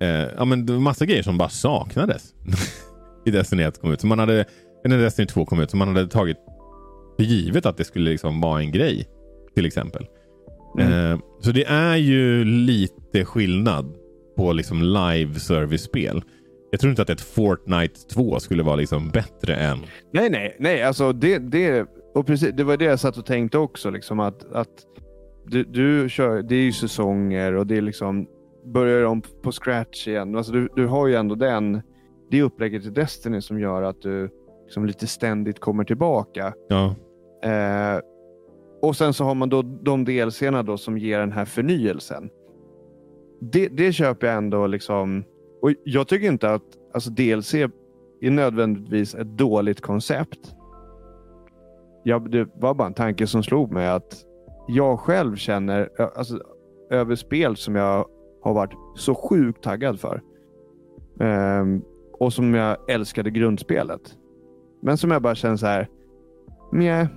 eh, 0.00 0.08
ja, 0.08 0.44
men 0.44 0.82
massa 0.82 1.06
grejer 1.06 1.22
som 1.22 1.38
bara 1.38 1.48
saknades 1.48 2.34
i 3.26 3.30
Destiny 3.30 3.62
1 3.62 3.80
kom 3.80 3.92
ut. 3.92 4.00
Så 4.00 4.06
man 4.06 4.18
hade, 4.18 4.44
när 4.84 4.98
Destiny 4.98 5.26
2 5.26 5.44
kom 5.44 5.60
ut, 5.60 5.70
som 5.70 5.78
man 5.78 5.88
hade 5.88 6.08
tagit 6.08 6.36
för 7.16 7.24
givet 7.24 7.66
att 7.66 7.76
det 7.76 7.84
skulle 7.84 8.10
liksom 8.10 8.40
vara 8.40 8.60
en 8.60 8.72
grej. 8.72 9.08
Till 9.54 9.66
exempel. 9.66 10.06
Mm. 10.78 11.12
Eh, 11.12 11.18
så 11.40 11.50
det 11.50 11.64
är 11.64 11.96
ju 11.96 12.44
lite 12.44 13.24
skillnad 13.24 13.94
på 14.36 14.52
liksom 14.52 14.82
live 14.82 15.34
service-spel. 15.34 16.22
Jag 16.70 16.80
tror 16.80 16.90
inte 16.90 17.02
att 17.02 17.10
ett 17.10 17.20
Fortnite 17.20 18.00
2 18.14 18.40
skulle 18.40 18.62
vara 18.62 18.76
liksom 18.76 19.10
bättre 19.10 19.54
än... 19.54 19.78
Nej, 20.12 20.30
nej, 20.30 20.56
nej. 20.58 20.82
Alltså 20.82 21.12
det, 21.12 21.38
det, 21.38 21.86
och 22.14 22.26
precis, 22.26 22.50
det 22.56 22.64
var 22.64 22.76
det 22.76 22.84
jag 22.84 23.00
satt 23.00 23.16
och 23.16 23.26
tänkte 23.26 23.58
också. 23.58 23.90
Liksom, 23.90 24.20
att, 24.20 24.52
att 24.52 24.68
du, 25.46 25.64
du 25.64 26.08
kör, 26.08 26.42
det 26.42 26.54
är 26.56 26.62
ju 26.62 26.72
säsonger 26.72 27.52
och 27.54 27.66
det 27.66 27.76
är 27.76 27.82
liksom 27.82 28.26
börjar 28.64 29.04
om 29.04 29.22
på 29.42 29.52
scratch 29.52 30.08
igen. 30.08 30.36
Alltså 30.36 30.52
du, 30.52 30.68
du 30.76 30.86
har 30.86 31.06
ju 31.06 31.14
ändå 31.14 31.34
den, 31.34 31.82
det 32.30 32.42
upplägget 32.42 32.86
i 32.86 32.90
Destiny 32.90 33.40
som 33.40 33.60
gör 33.60 33.82
att 33.82 34.02
du 34.02 34.30
liksom 34.64 34.86
lite 34.86 35.06
ständigt 35.06 35.60
kommer 35.60 35.84
tillbaka. 35.84 36.54
Ja. 36.68 36.94
Eh, 37.50 38.00
och 38.82 38.96
sen 38.96 39.14
så 39.14 39.24
har 39.24 39.34
man 39.34 39.48
då 39.48 39.62
de 39.62 40.04
delserna 40.04 40.62
då 40.62 40.76
som 40.76 40.98
ger 40.98 41.18
den 41.18 41.32
här 41.32 41.44
förnyelsen. 41.44 42.30
Det, 43.52 43.68
det 43.68 43.92
köper 43.92 44.26
jag 44.26 44.36
ändå 44.36 44.66
liksom 44.66 45.24
och 45.62 45.70
Jag 45.84 46.08
tycker 46.08 46.26
inte 46.26 46.50
att 46.50 46.62
alltså 46.94 47.10
DLC 47.10 47.54
är 47.54 48.30
nödvändigtvis 48.30 49.14
ett 49.14 49.26
dåligt 49.26 49.80
koncept. 49.80 50.54
Jag, 52.02 52.30
det 52.30 52.48
var 52.54 52.74
bara 52.74 52.88
en 52.88 52.94
tanke 52.94 53.26
som 53.26 53.42
slog 53.42 53.72
mig 53.72 53.88
att 53.88 54.24
jag 54.68 55.00
själv 55.00 55.36
känner 55.36 55.88
alltså, 56.16 56.40
över 56.90 57.14
spel 57.14 57.56
som 57.56 57.74
jag 57.74 58.06
har 58.42 58.54
varit 58.54 58.72
så 58.96 59.14
sjukt 59.14 59.62
taggad 59.62 60.00
för. 60.00 60.22
Um, 61.20 61.82
och 62.12 62.32
som 62.32 62.54
jag 62.54 62.90
älskade 62.90 63.30
grundspelet. 63.30 64.16
Men 64.82 64.98
som 64.98 65.10
jag 65.10 65.22
bara 65.22 65.34
känner 65.34 65.56
så 65.56 65.66
här. 65.66 65.88
Mjä, 66.72 67.08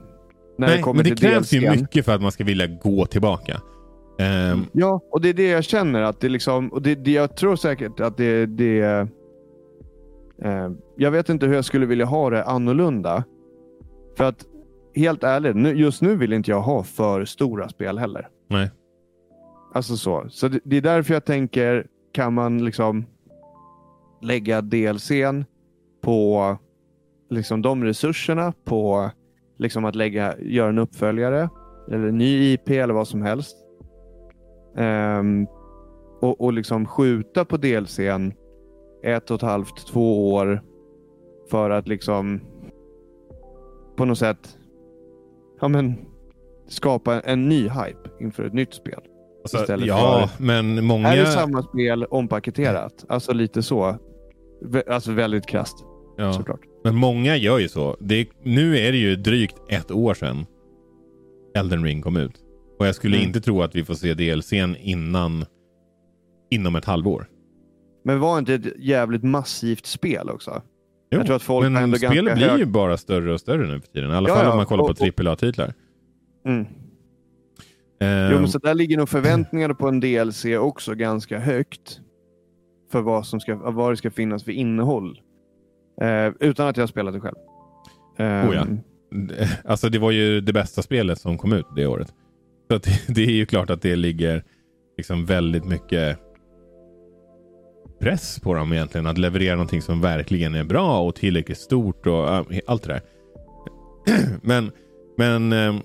när 0.57 0.67
Nej, 0.67 0.77
det 0.77 0.83
kommer 0.83 1.03
men 1.03 1.11
det 1.11 1.21
krävs 1.21 1.53
ju 1.53 1.69
mycket 1.71 2.05
för 2.05 2.15
att 2.15 2.21
man 2.21 2.31
ska 2.31 2.43
vilja 2.43 2.67
gå 2.67 3.05
tillbaka. 3.05 3.61
Um, 4.19 4.65
ja, 4.71 5.01
och 5.11 5.21
det 5.21 5.29
är 5.29 5.33
det 5.33 5.47
jag 5.47 5.63
känner. 5.63 6.01
att 6.01 6.19
det 6.19 6.29
liksom, 6.29 6.69
och 6.69 6.81
det, 6.81 6.95
det 6.95 7.11
Jag 7.11 7.35
tror 7.35 7.55
säkert 7.55 7.99
att 7.99 8.17
det... 8.17 8.45
det 8.45 8.81
uh, 10.45 10.71
jag 10.97 11.11
vet 11.11 11.29
inte 11.29 11.45
hur 11.45 11.53
jag 11.53 11.65
skulle 11.65 11.85
vilja 11.85 12.05
ha 12.05 12.29
det 12.29 12.43
annorlunda. 12.43 13.23
För 14.17 14.23
att 14.23 14.45
helt 14.95 15.23
ärligt, 15.23 15.55
nu, 15.55 15.73
just 15.73 16.01
nu 16.01 16.15
vill 16.15 16.33
inte 16.33 16.51
jag 16.51 16.61
ha 16.61 16.83
för 16.83 17.25
stora 17.25 17.69
spel 17.69 17.97
heller. 17.97 18.27
Nej. 18.49 18.71
Alltså 19.73 19.97
så. 19.97 20.25
Så 20.29 20.47
det, 20.47 20.59
det 20.63 20.77
är 20.77 20.81
därför 20.81 21.13
jag 21.13 21.25
tänker, 21.25 21.87
kan 22.11 22.33
man 22.33 22.65
liksom 22.65 23.05
lägga 24.21 24.61
DLCn 24.61 25.45
på 26.01 26.57
liksom 27.29 27.61
de 27.61 27.83
resurserna 27.83 28.53
på 28.65 29.11
liksom 29.57 29.85
att 29.85 29.95
lägga, 29.95 30.39
göra 30.39 30.69
en 30.69 30.77
uppföljare 30.77 31.49
eller 31.91 32.11
ny 32.11 32.53
IP 32.53 32.69
eller 32.69 32.93
vad 32.93 33.07
som 33.07 33.21
helst. 33.21 33.66
Um, 34.77 35.47
och, 36.21 36.41
och 36.41 36.53
liksom 36.53 36.85
skjuta 36.85 37.45
på 37.45 37.57
DLCn 37.57 38.33
ett 39.03 39.31
och 39.31 39.35
ett 39.35 39.41
halvt, 39.41 39.87
två 39.87 40.33
år 40.33 40.61
för 41.49 41.69
att 41.69 41.87
liksom 41.87 42.41
på 43.97 44.05
något 44.05 44.17
sätt 44.17 44.57
ja, 45.61 45.67
men, 45.67 45.95
skapa 46.67 47.19
en 47.19 47.49
ny 47.49 47.61
hype 47.61 48.09
inför 48.19 48.43
ett 48.43 48.53
nytt 48.53 48.73
spel. 48.73 48.99
Alltså, 49.43 49.75
ja, 49.85 50.29
för, 50.37 50.43
men 50.43 50.85
många... 50.85 51.07
Är 51.07 51.17
det 51.17 51.25
samma 51.25 51.63
spel 51.63 52.05
ompaketerat? 52.05 53.05
Alltså 53.09 53.33
lite 53.33 53.63
så. 53.63 53.95
Alltså 54.87 55.11
väldigt 55.11 55.45
krasst. 55.45 55.85
Ja. 56.17 56.33
Såklart. 56.33 56.59
Men 56.83 56.95
många 56.95 57.35
gör 57.35 57.59
ju 57.59 57.69
så. 57.69 57.97
Det, 57.99 58.27
nu 58.43 58.77
är 58.77 58.91
det 58.91 58.97
ju 58.97 59.15
drygt 59.15 59.55
ett 59.69 59.91
år 59.91 60.13
sedan 60.13 60.45
Elden 61.55 61.83
Ring 61.83 62.01
kom 62.01 62.17
ut. 62.17 62.43
Och 62.79 62.87
jag 62.87 62.95
skulle 62.95 63.17
mm. 63.17 63.27
inte 63.27 63.41
tro 63.41 63.61
att 63.61 63.75
vi 63.75 63.85
får 63.85 63.93
se 63.93 64.13
DLCn 64.13 64.75
innan 64.79 65.45
inom 66.49 66.75
ett 66.75 66.85
halvår. 66.85 67.27
Men 68.03 68.19
var 68.19 68.39
inte 68.39 68.53
ett 68.53 68.79
jävligt 68.79 69.23
massivt 69.23 69.85
spel 69.85 70.29
också? 70.29 70.61
Jo, 71.11 71.17
jag 71.17 71.25
tror 71.25 71.35
att 71.35 71.43
folk 71.43 71.71
men 71.71 71.95
spelet 71.95 72.35
blir 72.35 72.49
hög... 72.49 72.59
ju 72.59 72.65
bara 72.65 72.97
större 72.97 73.33
och 73.33 73.39
större 73.39 73.67
nu 73.67 73.81
för 73.81 73.87
tiden. 73.87 74.11
I 74.11 74.13
alla 74.13 74.29
ja, 74.29 74.35
fall 74.35 74.51
om 74.51 74.57
man 74.57 74.65
kollar 74.65 74.83
och, 74.83 74.97
på 74.97 75.29
AAA-titlar. 75.29 75.73
Mm. 76.45 76.59
Um... 76.59 78.31
Jo, 78.31 78.39
men 78.39 78.47
så 78.47 78.59
där 78.59 78.73
ligger 78.73 78.97
nog 78.97 79.09
förväntningarna 79.09 79.73
på 79.73 79.87
en 79.87 79.99
DLC 79.99 80.45
också 80.45 80.95
ganska 80.95 81.39
högt. 81.39 81.99
För 82.91 83.01
vad, 83.01 83.25
som 83.25 83.39
ska, 83.39 83.55
vad 83.55 83.91
det 83.91 83.97
ska 83.97 84.11
finnas 84.11 84.43
för 84.43 84.51
innehåll. 84.51 85.21
Uh, 86.01 86.33
utan 86.39 86.67
att 86.67 86.77
jag 86.77 86.81
har 86.81 86.87
spelat 86.87 87.13
det 87.13 87.19
själv. 87.19 87.35
Um... 88.17 88.49
Oh 88.49 88.55
ja. 88.55 88.61
Ehm. 88.61 88.79
Alltså 89.65 89.89
det 89.89 89.99
var 89.99 90.11
ju 90.11 90.41
det 90.41 90.53
bästa 90.53 90.81
spelet 90.81 91.19
som 91.19 91.37
kom 91.37 91.53
ut 91.53 91.65
det 91.75 91.87
året. 91.87 92.13
Så 92.67 92.77
det, 92.77 92.99
det, 93.07 93.23
är 93.23 93.31
ju 93.31 93.45
klart 93.45 93.69
att 93.69 93.81
det 93.81 93.95
ligger 93.95 94.43
liksom 94.97 95.25
väldigt 95.25 95.65
mycket 95.65 96.19
press 97.99 98.39
på 98.39 98.53
dem 98.53 98.73
egentligen. 98.73 99.07
Att 99.07 99.17
leverera 99.17 99.55
någonting 99.55 99.81
som 99.81 100.01
verkligen 100.01 100.55
är 100.55 100.63
bra 100.63 100.99
och 100.99 101.15
tillräckligt 101.15 101.57
stort 101.57 102.07
och 102.07 102.29
allt 102.67 102.83
det 102.83 102.93
där. 102.93 103.01
men 104.41 104.71
men 105.17 105.53
uh, 105.53 105.75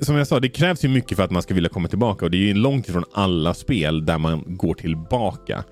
som 0.00 0.16
jag 0.16 0.26
sa, 0.26 0.40
det 0.40 0.48
krävs 0.48 0.84
ju 0.84 0.88
mycket 0.88 1.16
för 1.16 1.24
att 1.24 1.30
man 1.30 1.42
ska 1.42 1.54
vilja 1.54 1.70
komma 1.70 1.88
tillbaka 1.88 2.24
och 2.24 2.30
det 2.30 2.36
är 2.36 2.46
ju 2.46 2.54
långt 2.54 2.88
ifrån 2.88 3.04
alla 3.12 3.54
spel 3.54 4.06
där 4.06 4.18
man 4.18 4.44
går 4.46 4.74
tillbaka. 4.74 5.64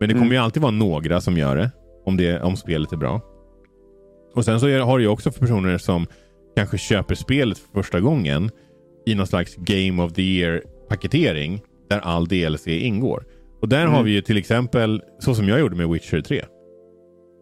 Men 0.00 0.08
det 0.08 0.14
kommer 0.14 0.26
mm. 0.26 0.32
ju 0.32 0.38
alltid 0.38 0.62
vara 0.62 0.72
några 0.72 1.20
som 1.20 1.38
gör 1.38 1.56
det 1.56 1.70
om, 2.04 2.16
det, 2.16 2.40
om 2.40 2.56
spelet 2.56 2.92
är 2.92 2.96
bra. 2.96 3.20
Och 4.34 4.44
sen 4.44 4.60
så 4.60 4.78
har 4.78 4.98
du 4.98 5.04
ju 5.04 5.10
också 5.10 5.30
för 5.30 5.40
personer 5.40 5.78
som 5.78 6.06
kanske 6.56 6.78
köper 6.78 7.14
spelet 7.14 7.58
för 7.58 7.82
första 7.82 8.00
gången 8.00 8.50
i 9.06 9.14
någon 9.14 9.26
slags 9.26 9.56
Game 9.56 10.02
of 10.02 10.12
the 10.12 10.22
Year-paketering 10.22 11.60
där 11.88 11.98
all 11.98 12.28
DLC 12.28 12.66
ingår. 12.66 13.24
Och 13.60 13.68
där 13.68 13.80
mm. 13.80 13.92
har 13.92 14.02
vi 14.02 14.10
ju 14.10 14.20
till 14.20 14.36
exempel, 14.36 15.02
så 15.18 15.34
som 15.34 15.48
jag 15.48 15.60
gjorde 15.60 15.76
med 15.76 15.88
Witcher 15.88 16.20
3. 16.20 16.44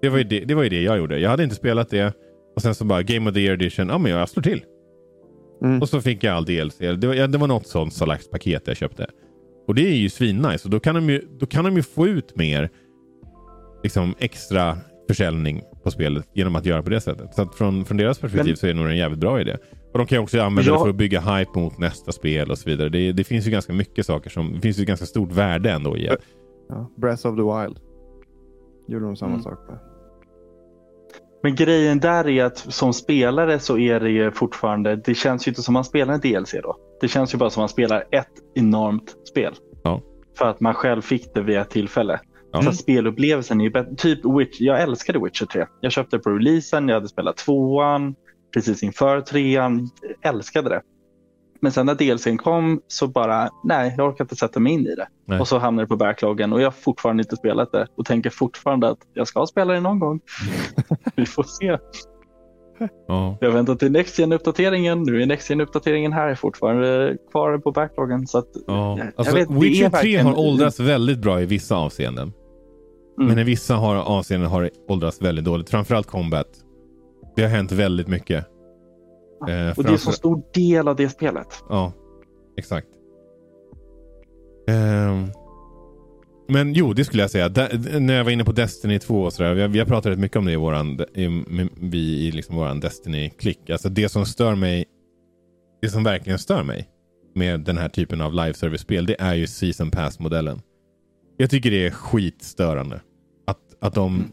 Det 0.02 0.08
var, 0.08 0.18
ju 0.18 0.24
det, 0.24 0.40
det 0.40 0.54
var 0.54 0.62
ju 0.62 0.68
det 0.68 0.82
jag 0.82 0.98
gjorde. 0.98 1.18
Jag 1.18 1.30
hade 1.30 1.44
inte 1.44 1.56
spelat 1.56 1.90
det 1.90 2.14
och 2.56 2.62
sen 2.62 2.74
så 2.74 2.84
bara 2.84 3.02
Game 3.02 3.30
of 3.30 3.34
the 3.34 3.40
Year 3.40 3.54
edition, 3.54 3.88
ja 3.88 3.98
men 3.98 4.12
jag 4.12 4.28
slår 4.28 4.42
till. 4.42 4.64
Mm. 5.62 5.82
Och 5.82 5.88
så 5.88 6.00
fick 6.00 6.24
jag 6.24 6.36
all 6.36 6.44
DLC. 6.44 6.78
Det 6.78 7.06
var, 7.06 7.14
ja, 7.14 7.26
det 7.26 7.38
var 7.38 7.46
något 7.46 7.66
sånt 7.66 7.94
slags 7.94 8.30
paket 8.30 8.62
jag 8.66 8.76
köpte. 8.76 9.06
Och 9.66 9.74
det 9.74 9.86
är 9.86 9.96
ju 9.96 10.10
svinnice. 10.10 10.64
Och 10.64 10.70
då 10.70 10.80
kan 10.80 10.94
de 10.94 11.10
ju, 11.10 11.22
då 11.38 11.46
kan 11.46 11.64
de 11.64 11.76
ju 11.76 11.82
få 11.82 12.08
ut 12.08 12.36
mer 12.36 12.70
liksom 13.82 14.14
extra 14.18 14.78
försäljning 15.08 15.62
på 15.84 15.90
spelet 15.90 16.28
genom 16.34 16.56
att 16.56 16.66
göra 16.66 16.82
på 16.82 16.90
det 16.90 17.00
sättet. 17.00 17.34
Så 17.34 17.46
från, 17.48 17.84
från 17.84 17.96
deras 17.96 18.18
perspektiv 18.18 18.50
men, 18.50 18.56
så 18.56 18.66
är 18.66 18.74
det 18.74 18.80
nog 18.80 18.90
en 18.90 18.96
jävligt 18.96 19.20
bra 19.20 19.40
idé. 19.40 19.56
Och 19.94 19.98
de 19.98 20.06
kan 20.06 20.16
ju 20.16 20.22
också 20.22 20.40
använda 20.40 20.70
ja. 20.70 20.74
det 20.74 20.80
för 20.80 20.88
att 20.88 20.96
bygga 20.96 21.20
hype 21.20 21.58
mot 21.58 21.78
nästa 21.78 22.12
spel 22.12 22.50
och 22.50 22.58
så 22.58 22.70
vidare. 22.70 22.88
Det, 22.88 23.12
det, 23.12 23.24
finns 23.24 23.46
ju 23.46 23.50
ganska 23.50 23.72
mycket 23.72 24.06
saker 24.06 24.30
som... 24.30 24.52
Det 24.52 24.60
finns 24.60 24.78
ju 24.78 24.84
ganska 24.84 25.06
stort 25.06 25.32
värde 25.32 25.70
ändå 25.70 25.96
i 25.96 26.06
det. 26.06 26.16
Ja, 26.68 26.90
Breath 26.96 27.26
of 27.26 27.36
the 27.36 27.42
Wild. 27.42 27.78
Gjorde 28.88 29.04
de 29.04 29.16
samma 29.16 29.32
mm. 29.32 29.42
sak 29.42 29.58
med. 29.68 29.78
Men 31.42 31.54
grejen 31.54 32.00
där 32.00 32.28
är 32.28 32.44
att 32.44 32.58
som 32.58 32.92
spelare 32.92 33.58
så 33.58 33.78
är 33.78 34.00
det 34.00 34.10
ju 34.10 34.30
fortfarande, 34.30 34.96
det 34.96 35.14
känns 35.14 35.46
ju 35.46 35.50
inte 35.50 35.62
som 35.62 35.74
man 35.74 35.84
spelar 35.84 36.14
en 36.14 36.20
DLC 36.20 36.54
då. 36.62 36.76
Det 37.00 37.08
känns 37.08 37.34
ju 37.34 37.38
bara 37.38 37.50
som 37.50 37.60
man 37.60 37.68
spelar 37.68 38.04
ett 38.10 38.32
enormt 38.54 39.16
spel. 39.28 39.54
Ja. 39.82 40.00
För 40.38 40.44
att 40.44 40.60
man 40.60 40.74
själv 40.74 41.02
fick 41.02 41.34
det 41.34 41.42
vid 41.42 41.58
ett 41.58 41.70
tillfälle. 41.70 42.20
Ja. 42.52 42.62
Så 42.62 42.72
spelupplevelsen 42.72 43.60
är 43.60 43.64
ju 43.64 43.70
bättre. 43.70 43.94
Typ 43.94 44.20
Witch, 44.38 44.60
jag 44.60 44.82
älskade 44.82 45.18
Witcher 45.18 45.46
3. 45.46 45.66
Jag 45.80 45.92
köpte 45.92 46.18
på 46.18 46.30
releasen, 46.30 46.88
jag 46.88 46.94
hade 46.94 47.08
spelat 47.08 47.36
tvåan 47.36 48.14
precis 48.54 48.82
inför 48.82 49.20
trean. 49.20 49.90
Älskade 50.22 50.68
det. 50.68 50.82
Men 51.60 51.72
sen 51.72 51.86
när 51.86 51.94
DLCn 51.94 52.36
kom 52.36 52.80
så 52.88 53.08
bara, 53.08 53.50
nej, 53.64 53.94
jag 53.96 54.08
orkar 54.08 54.24
inte 54.24 54.36
sätta 54.36 54.60
mig 54.60 54.72
in 54.72 54.86
i 54.86 54.94
det. 54.94 55.06
Nej. 55.26 55.40
Och 55.40 55.48
så 55.48 55.58
hamnar 55.58 55.82
det 55.82 55.86
på 55.86 55.96
backloggen 55.96 56.52
och 56.52 56.60
jag 56.60 56.66
har 56.66 56.72
fortfarande 56.72 57.22
inte 57.22 57.36
spelat 57.36 57.72
det 57.72 57.86
och 57.96 58.06
tänker 58.06 58.30
fortfarande 58.30 58.88
att 58.88 58.98
jag 59.14 59.28
ska 59.28 59.46
spela 59.46 59.72
det 59.72 59.80
någon 59.80 59.98
gång. 59.98 60.20
Vi 61.16 61.26
får 61.26 61.42
se. 61.42 61.78
Ja. 63.08 63.38
Jag 63.40 63.50
väntar 63.50 63.74
till 63.74 63.92
Next 63.92 64.20
uppdateringen 64.20 65.02
Nu 65.02 65.22
är 65.22 65.26
Next 65.26 65.50
uppdateringen 65.50 66.12
här 66.12 66.34
fortfarande 66.34 67.16
kvar 67.30 67.58
på 67.58 67.72
backloggen. 67.72 68.26
Så 68.26 68.38
att, 68.38 68.48
ja. 68.66 68.98
alltså, 69.16 69.34
vet, 69.34 69.50
Witcher 69.50 69.90
3 69.90 70.16
har 70.16 70.38
åldrats 70.38 70.80
väldigt 70.80 71.18
bra 71.18 71.42
i 71.42 71.46
vissa 71.46 71.76
avseenden. 71.76 72.32
Mm. 73.18 73.28
Men 73.28 73.38
i 73.38 73.44
vissa 73.44 73.74
har, 73.74 73.96
avseenden 73.96 74.50
har 74.50 74.62
det 74.62 74.70
åldrats 74.88 75.22
väldigt 75.22 75.44
dåligt. 75.44 75.70
Framförallt 75.70 76.06
combat. 76.06 76.63
Det 77.36 77.42
har 77.42 77.48
hänt 77.48 77.72
väldigt 77.72 78.08
mycket. 78.08 78.46
Eh, 79.48 79.78
och 79.78 79.84
det 79.84 79.88
är 79.88 79.92
en 79.92 79.98
så 79.98 80.12
stor 80.12 80.42
del 80.54 80.88
av 80.88 80.96
det 80.96 81.08
spelet. 81.08 81.64
Ja, 81.68 81.92
exakt. 82.56 82.88
Eh, 84.68 85.26
men 86.48 86.74
jo, 86.74 86.92
det 86.92 87.04
skulle 87.04 87.22
jag 87.22 87.30
säga. 87.30 87.48
Där, 87.48 88.00
när 88.00 88.14
jag 88.14 88.24
var 88.24 88.30
inne 88.30 88.44
på 88.44 88.52
Destiny 88.52 88.98
2 88.98 89.22
och 89.22 89.32
sådär. 89.32 89.54
Vi, 89.54 89.66
vi 89.66 89.78
har 89.78 89.86
pratat 89.86 90.12
rätt 90.12 90.18
mycket 90.18 90.36
om 90.36 90.44
det 90.44 90.52
i 90.52 90.56
våran, 90.56 91.00
i, 91.14 91.44
vi, 91.80 92.26
i 92.26 92.32
liksom 92.32 92.56
våran 92.56 92.80
Destiny-klick. 92.80 93.70
Alltså 93.70 93.88
det 93.88 94.08
som 94.08 94.26
stör 94.26 94.54
mig, 94.54 94.84
det 95.82 95.88
som 95.88 96.04
verkligen 96.04 96.38
stör 96.38 96.62
mig 96.62 96.88
med 97.34 97.60
den 97.60 97.78
här 97.78 97.88
typen 97.88 98.20
av 98.20 98.34
live 98.34 98.54
service-spel, 98.54 99.06
det 99.06 99.20
är 99.20 99.34
ju 99.34 99.46
Season 99.46 99.90
Pass-modellen. 99.90 100.60
Jag 101.36 101.50
tycker 101.50 101.70
det 101.70 101.86
är 101.86 101.90
skitstörande. 101.90 103.00
Att, 103.46 103.60
att 103.80 103.94
de... 103.94 104.14
Mm. 104.14 104.30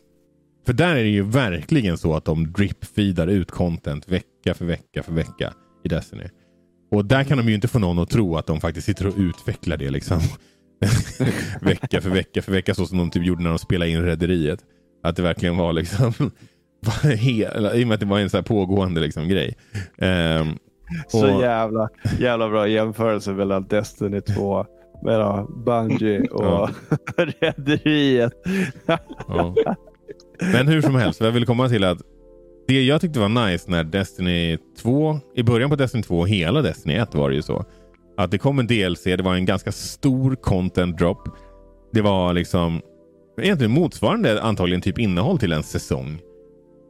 För 0.65 0.73
där 0.73 0.95
är 0.95 1.03
det 1.03 1.09
ju 1.09 1.23
verkligen 1.23 1.97
så 1.97 2.15
att 2.15 2.25
de 2.25 2.47
drip-feedar 2.47 3.27
ut 3.27 3.51
content 3.51 4.07
vecka 4.09 4.53
för 4.53 4.65
vecka 4.65 5.03
för 5.03 5.13
vecka 5.13 5.53
i 5.83 5.87
Destiny. 5.87 6.25
Och 6.91 7.05
där 7.05 7.23
kan 7.23 7.37
de 7.37 7.47
ju 7.47 7.55
inte 7.55 7.67
få 7.67 7.79
någon 7.79 7.99
att 7.99 8.09
tro 8.09 8.37
att 8.37 8.47
de 8.47 8.61
faktiskt 8.61 8.85
sitter 8.85 9.07
och 9.07 9.13
utvecklar 9.17 9.77
det 9.77 9.89
liksom. 9.89 10.19
vecka 11.61 12.01
för 12.01 12.09
vecka 12.09 12.41
för 12.41 12.51
vecka 12.51 12.73
så 12.73 12.85
som 12.85 12.97
de 12.97 13.09
typ 13.09 13.25
gjorde 13.25 13.43
när 13.43 13.49
de 13.49 13.59
spelade 13.59 13.91
in 13.91 14.05
Rederiet. 14.05 14.59
Att 15.03 15.15
det 15.15 15.21
verkligen 15.21 15.57
var 15.57 15.73
liksom 15.73 16.13
hela, 17.03 17.75
i 17.75 17.83
och 17.83 17.87
med 17.87 17.93
att 17.95 17.99
det 17.99 18.05
var 18.05 18.19
en 18.19 18.29
så 18.29 18.43
pågående 18.43 19.01
liksom, 19.01 19.27
grej. 19.27 19.57
Um, 19.97 20.57
så 21.07 21.27
jävla, 21.27 21.89
jävla 22.19 22.49
bra 22.49 22.67
jämförelse 22.67 23.31
mellan 23.31 23.67
Destiny 23.67 24.21
2 24.21 24.65
mellan 25.03 25.63
Bungie 25.65 26.27
och 26.27 26.45
ja. 26.45 26.69
Rederiet. 27.17 28.33
ja. 29.27 29.55
Men 30.41 30.67
hur 30.67 30.81
som 30.81 30.95
helst, 30.95 31.19
vad 31.19 31.27
jag 31.27 31.33
vill 31.33 31.45
komma 31.45 31.69
till 31.69 31.83
att 31.83 32.01
det 32.67 32.83
jag 32.83 33.01
tyckte 33.01 33.19
var 33.19 33.47
nice 33.49 33.71
när 33.71 33.83
Destiny 33.83 34.57
2, 34.81 35.19
i 35.35 35.43
början 35.43 35.69
på 35.69 35.75
Destiny 35.75 36.03
2 36.03 36.19
och 36.19 36.29
hela 36.29 36.61
Destiny 36.61 36.95
1 36.95 37.15
var 37.15 37.29
det 37.29 37.35
ju 37.35 37.41
så. 37.41 37.65
Att 38.17 38.31
det 38.31 38.37
kom 38.37 38.59
en 38.59 38.67
DLC, 38.67 39.03
det 39.03 39.21
var 39.21 39.35
en 39.35 39.45
ganska 39.45 39.71
stor 39.71 40.35
content 40.35 40.97
drop. 40.97 41.29
Det 41.93 42.01
var 42.01 42.33
liksom 42.33 42.81
egentligen 43.41 43.71
motsvarande 43.71 44.41
antagligen 44.41 44.81
typ 44.81 44.99
innehåll 44.99 45.39
till 45.39 45.51
en 45.51 45.63
säsong. 45.63 46.19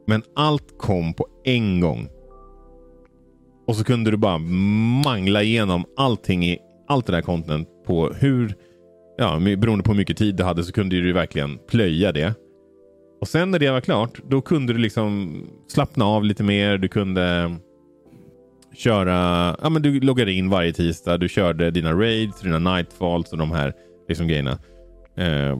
Men 0.06 0.22
allt 0.36 0.78
kom 0.78 1.14
på 1.14 1.26
en 1.44 1.80
gång. 1.80 2.08
Och 3.66 3.76
så 3.76 3.84
kunde 3.84 4.10
du 4.10 4.16
bara 4.16 4.38
mangla 5.04 5.42
igenom 5.42 5.84
allting 5.96 6.44
i 6.44 6.58
allt 6.88 7.06
det 7.06 7.12
där 7.12 7.22
content 7.22 7.68
på 7.86 8.12
hur, 8.12 8.54
ja, 9.18 9.38
beroende 9.58 9.84
på 9.84 9.90
hur 9.90 9.98
mycket 9.98 10.16
tid 10.16 10.36
du 10.36 10.44
hade 10.44 10.64
så 10.64 10.72
kunde 10.72 10.96
du 10.96 11.12
verkligen 11.12 11.58
plöja 11.68 12.12
det. 12.12 12.34
Och 13.22 13.28
sen 13.28 13.50
när 13.50 13.58
det 13.58 13.70
var 13.70 13.80
klart, 13.80 14.20
då 14.28 14.40
kunde 14.40 14.72
du 14.72 14.78
liksom 14.78 15.42
slappna 15.68 16.04
av 16.04 16.24
lite 16.24 16.42
mer. 16.42 16.78
Du 16.78 16.88
kunde 16.88 17.56
köra, 18.74 19.12
ja 19.62 19.68
men 19.70 19.82
du 19.82 20.00
loggade 20.00 20.32
in 20.32 20.50
varje 20.50 20.72
tisdag. 20.72 21.18
Du 21.18 21.28
körde 21.28 21.70
dina 21.70 21.92
raids, 21.92 22.40
dina 22.40 22.58
nightfalls 22.58 23.32
och 23.32 23.38
de 23.38 23.50
här 23.50 23.72
liksom 24.08 24.28
grejerna. 24.28 24.50
Eh, 25.16 25.58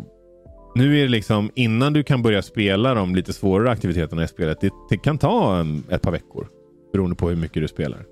nu 0.74 0.98
är 0.98 1.02
det 1.02 1.08
liksom 1.08 1.50
innan 1.54 1.92
du 1.92 2.02
kan 2.02 2.22
börja 2.22 2.42
spela 2.42 2.94
de 2.94 3.14
lite 3.14 3.32
svårare 3.32 3.70
aktiviteterna 3.70 4.24
i 4.24 4.28
spelet. 4.28 4.60
Det, 4.60 4.72
det 4.90 4.96
kan 4.96 5.18
ta 5.18 5.56
en, 5.56 5.84
ett 5.90 6.02
par 6.02 6.12
veckor 6.12 6.48
beroende 6.92 7.16
på 7.16 7.28
hur 7.28 7.36
mycket 7.36 7.62
du 7.62 7.68
spelar. 7.68 8.04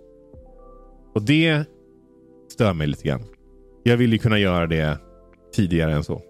Och 1.14 1.22
det 1.22 1.64
stör 2.52 2.74
mig 2.74 2.86
lite 2.86 3.08
grann. 3.08 3.24
Jag 3.82 3.96
vill 3.96 4.12
ju 4.12 4.18
kunna 4.18 4.38
göra 4.38 4.66
det 4.66 4.98
tidigare 5.54 5.92
än 5.92 6.04
så 6.04 6.22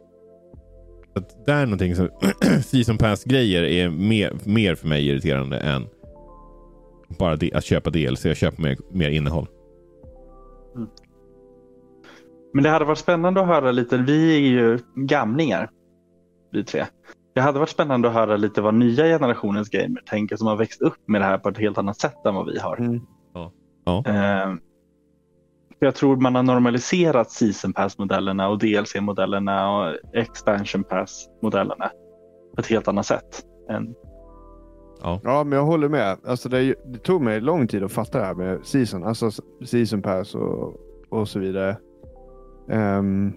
att 1.21 1.47
det 1.47 1.53
är 1.53 1.67
någonting 1.67 1.97
som 1.97 2.09
Season 2.65 2.99
Pass-grejer 2.99 3.63
är 3.63 3.91
mer, 3.91 4.33
mer 4.45 4.75
för 4.75 4.89
mig 4.89 5.09
irriterande 5.09 5.59
än 5.59 5.87
bara 7.19 7.39
att 7.55 7.65
köpa 7.65 7.91
DLC 7.91 8.25
och 8.25 8.37
köpa 8.37 8.63
mer, 8.63 8.77
mer 8.93 9.11
innehåll. 9.11 9.47
Mm. 10.77 10.89
Men 12.55 12.65
det 12.65 12.71
hade 12.71 12.85
varit 12.85 12.99
spännande 12.99 13.41
att 13.41 13.47
höra 13.47 13.73
lite. 13.73 13.97
Vi 13.97 14.37
är 14.37 14.41
ju 14.41 14.79
gamlingar, 14.95 15.71
vi 16.53 16.65
tre. 16.65 16.87
Det 17.35 17.41
hade 17.41 17.59
varit 17.59 17.69
spännande 17.69 18.09
att 18.09 18.15
höra 18.15 18.37
lite 18.37 18.61
vad 18.61 18.75
nya 18.75 19.05
generationens 19.05 19.69
gamer 19.69 20.03
tänker 20.07 20.37
som 20.37 20.47
har 20.47 20.57
växt 20.57 20.83
upp 20.83 20.99
med 21.07 21.21
det 21.21 21.25
här 21.25 21.39
på 21.39 21.49
ett 21.49 21.59
helt 21.59 21.79
annat 21.79 22.01
sätt 22.01 22.27
än 22.27 22.35
vad 22.35 22.47
vi 22.47 22.59
har. 22.59 22.77
Mm. 22.77 23.01
Ja. 23.35 23.53
Ja. 23.85 24.05
Uh, 24.09 24.57
jag 25.81 25.95
tror 25.95 26.17
man 26.17 26.35
har 26.35 26.43
normaliserat 26.43 27.31
season 27.31 27.73
pass-modellerna 27.73 28.49
och 28.49 28.59
DLC-modellerna 28.59 29.79
och 29.79 29.97
expansion 30.15 30.85
pass-modellerna 30.85 31.91
på 32.55 32.61
ett 32.61 32.67
helt 32.67 32.89
annat 32.89 33.07
sätt 33.07 33.45
än 33.71 33.95
Ja. 35.03 35.21
ja, 35.25 35.45
men 35.45 35.59
jag 35.59 35.67
håller 35.67 35.89
med. 35.89 36.19
Alltså 36.25 36.49
det, 36.49 36.75
det, 36.87 36.99
tog 36.99 37.23
mig 37.23 37.41
lång 37.41 37.69
tid 37.69 37.83
att 37.85 37.93
fatta 37.93 38.19
det 38.19 38.25
här 38.25 38.35
med 38.35 38.67
season, 38.67 39.05
alltså 39.05 39.31
season 39.65 40.03
pass 40.03 40.35
och, 40.35 40.75
och 41.09 41.29
så 41.29 41.39
vidare. 41.39 41.77
Um, 42.69 43.33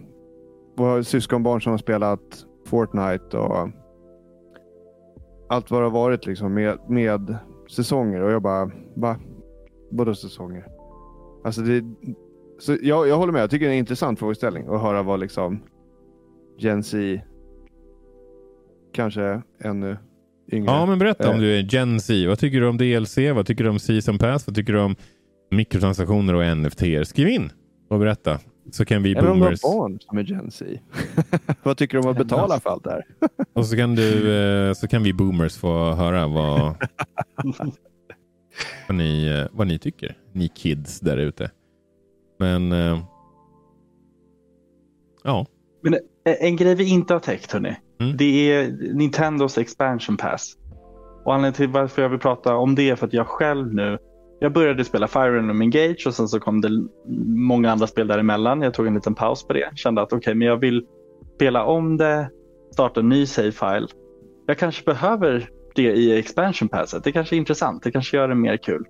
våra 0.78 1.04
syskonbarn 1.04 1.62
som 1.62 1.72
har 1.72 1.78
spelat 1.78 2.46
Fortnite 2.66 3.38
och 3.38 3.70
allt 5.50 5.72
vad 5.72 5.82
det 5.82 5.86
har 5.86 5.92
varit 5.92 6.26
liksom 6.26 6.54
med, 6.54 6.78
med 6.90 7.36
säsonger 7.76 8.22
och 8.22 8.32
jag 8.32 8.42
bara, 8.42 8.72
va? 8.96 9.20
Båda 9.92 10.16
säsonger? 10.16 10.68
Alltså 11.44 11.62
det, 11.62 11.84
så 12.60 12.78
jag, 12.82 13.08
jag 13.08 13.18
håller 13.18 13.34
med. 13.34 13.42
Jag 13.42 13.50
tycker 13.50 13.66
det 13.66 13.72
är 13.72 13.74
en 13.74 13.80
intressant 13.80 14.20
frågeställning 14.20 14.68
att 14.68 14.82
höra 14.82 15.04
vad 15.04 15.20
liksom 15.20 15.64
Gen 16.58 16.84
Z 16.84 17.22
kanske 18.94 19.42
ännu 19.64 19.98
yngre. 20.52 20.72
Ja, 20.72 20.86
men 20.86 21.00
berätta 21.00 21.30
om 21.30 21.36
eh. 21.36 21.42
du 21.42 21.58
är 21.58 21.62
Gen 21.62 22.00
Z. 22.00 22.28
Vad 22.28 22.40
tycker 22.40 22.62
du 22.62 22.68
om 22.68 22.78
DLC? 22.78 23.18
Vad 23.18 23.46
tycker 23.46 23.64
du 23.64 23.70
om 23.70 23.80
Season 23.80 24.18
Pass? 24.18 24.48
Vad 24.48 24.56
tycker 24.56 24.74
du 24.74 24.80
om 24.80 24.96
mikrotransaktioner 25.52 26.34
och 26.34 26.58
NFT? 26.58 26.82
Skriv 27.04 27.28
in 27.28 27.52
och 27.90 28.00
berätta. 28.00 28.40
Så 28.72 28.86
kan 28.86 29.04
vi 29.04 29.12
Eller 29.12 29.22
boomers... 29.22 29.64
Eller 29.64 29.76
om 29.76 29.80
barn 29.80 30.00
som 30.00 30.18
är 30.18 30.24
Gen 30.24 30.52
Z. 30.52 30.66
vad 31.64 31.78
tycker 31.78 31.98
du 31.98 32.04
om 32.04 32.12
att 32.12 32.18
betala 32.18 32.60
för 32.60 32.70
allt 32.70 32.84
det 32.84 32.92
här? 32.92 33.06
och 33.54 33.66
så 33.66 33.78
kan, 33.78 33.96
du, 33.96 34.36
eh, 34.36 34.74
så 34.74 34.88
kan 34.88 35.04
vi 35.04 35.14
boomers 35.14 35.58
få 35.58 35.94
höra 35.94 36.28
vad, 36.28 36.76
vad, 38.88 38.98
ni, 38.98 39.26
eh, 39.26 39.48
vad 39.52 39.68
ni 39.68 39.80
tycker. 39.80 40.18
Ni 40.32 40.48
kids 40.48 41.00
där 41.00 41.18
ute. 41.18 41.52
Men 42.44 42.72
ja. 45.24 45.46
Men 45.82 45.98
en 46.24 46.56
grej 46.56 46.76
vi 46.76 46.90
inte 46.90 47.14
har 47.14 47.20
täckt 47.20 47.52
hörni. 47.52 47.76
Mm. 48.00 48.18
Det 48.18 48.52
är 48.52 48.72
Nintendos 48.94 49.58
expansion 49.58 50.18
pass. 50.18 50.58
Och 51.26 51.34
anledningen 51.34 51.54
till 51.54 51.70
varför 51.70 52.02
jag 52.02 52.10
vill 52.10 52.20
prata 52.20 52.56
om 52.56 52.76
det 52.76 52.90
är 52.90 52.96
för 52.96 53.08
att 53.08 53.14
jag 53.14 53.28
själv 53.28 53.74
nu 53.74 53.98
jag 54.44 54.54
började 54.54 54.86
spela 54.86 55.08
Fire 55.08 55.40
Emblem 55.40 55.62
Engage 55.62 56.08
och 56.08 56.14
sen 56.14 56.28
så 56.28 56.40
kom 56.40 56.62
det 56.62 56.70
många 57.28 57.72
andra 57.72 57.88
spel 57.88 58.08
däremellan. 58.08 58.62
Jag 58.62 58.74
tog 58.74 58.88
en 58.88 58.94
liten 58.94 59.16
paus 59.16 59.48
på 59.48 59.54
det. 59.54 59.72
Kände 59.76 60.02
att 60.02 60.08
okej, 60.08 60.18
okay, 60.18 60.36
men 60.36 60.48
jag 60.48 60.58
vill 60.58 60.86
spela 61.36 61.66
om 61.66 61.98
det, 61.98 62.30
starta 62.72 63.00
en 63.00 63.10
ny 63.10 63.26
save 63.26 63.52
file. 63.52 63.88
Jag 64.48 64.58
kanske 64.58 64.84
behöver 64.84 65.50
det 65.76 65.82
i 65.82 66.18
expansion 66.20 66.70
passet. 66.70 67.04
Det 67.04 67.12
kanske 67.12 67.36
är 67.36 67.38
intressant. 67.38 67.84
Det 67.84 67.92
kanske 67.92 68.18
gör 68.18 68.28
det 68.28 68.36
mer 68.36 68.58
kul. 68.58 68.86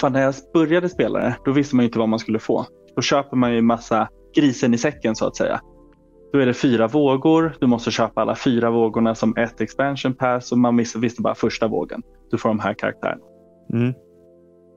För 0.00 0.10
när 0.10 0.22
jag 0.22 0.34
började 0.54 0.88
spela 0.88 1.18
det, 1.18 1.36
då 1.44 1.52
visste 1.52 1.76
man 1.76 1.84
inte 1.84 1.98
vad 1.98 2.08
man 2.08 2.18
skulle 2.18 2.38
få. 2.38 2.66
Då 2.96 3.02
köper 3.02 3.36
man 3.36 3.54
ju 3.54 3.62
massa 3.62 4.08
grisen 4.34 4.74
i 4.74 4.78
säcken 4.78 5.16
så 5.16 5.26
att 5.26 5.36
säga. 5.36 5.60
Då 6.32 6.38
är 6.38 6.46
det 6.46 6.54
fyra 6.54 6.88
vågor. 6.88 7.56
Du 7.60 7.66
måste 7.66 7.90
köpa 7.90 8.20
alla 8.20 8.36
fyra 8.36 8.70
vågorna 8.70 9.14
som 9.14 9.36
ett 9.36 9.60
expansion 9.60 10.14
pass 10.14 10.52
och 10.52 10.58
man 10.58 10.76
visste 10.76 11.22
bara 11.22 11.34
första 11.34 11.68
vågen. 11.68 12.02
Du 12.30 12.38
får 12.38 12.48
de 12.48 12.60
här 12.60 12.74
karaktärerna. 12.74 13.22
Mm. 13.72 13.94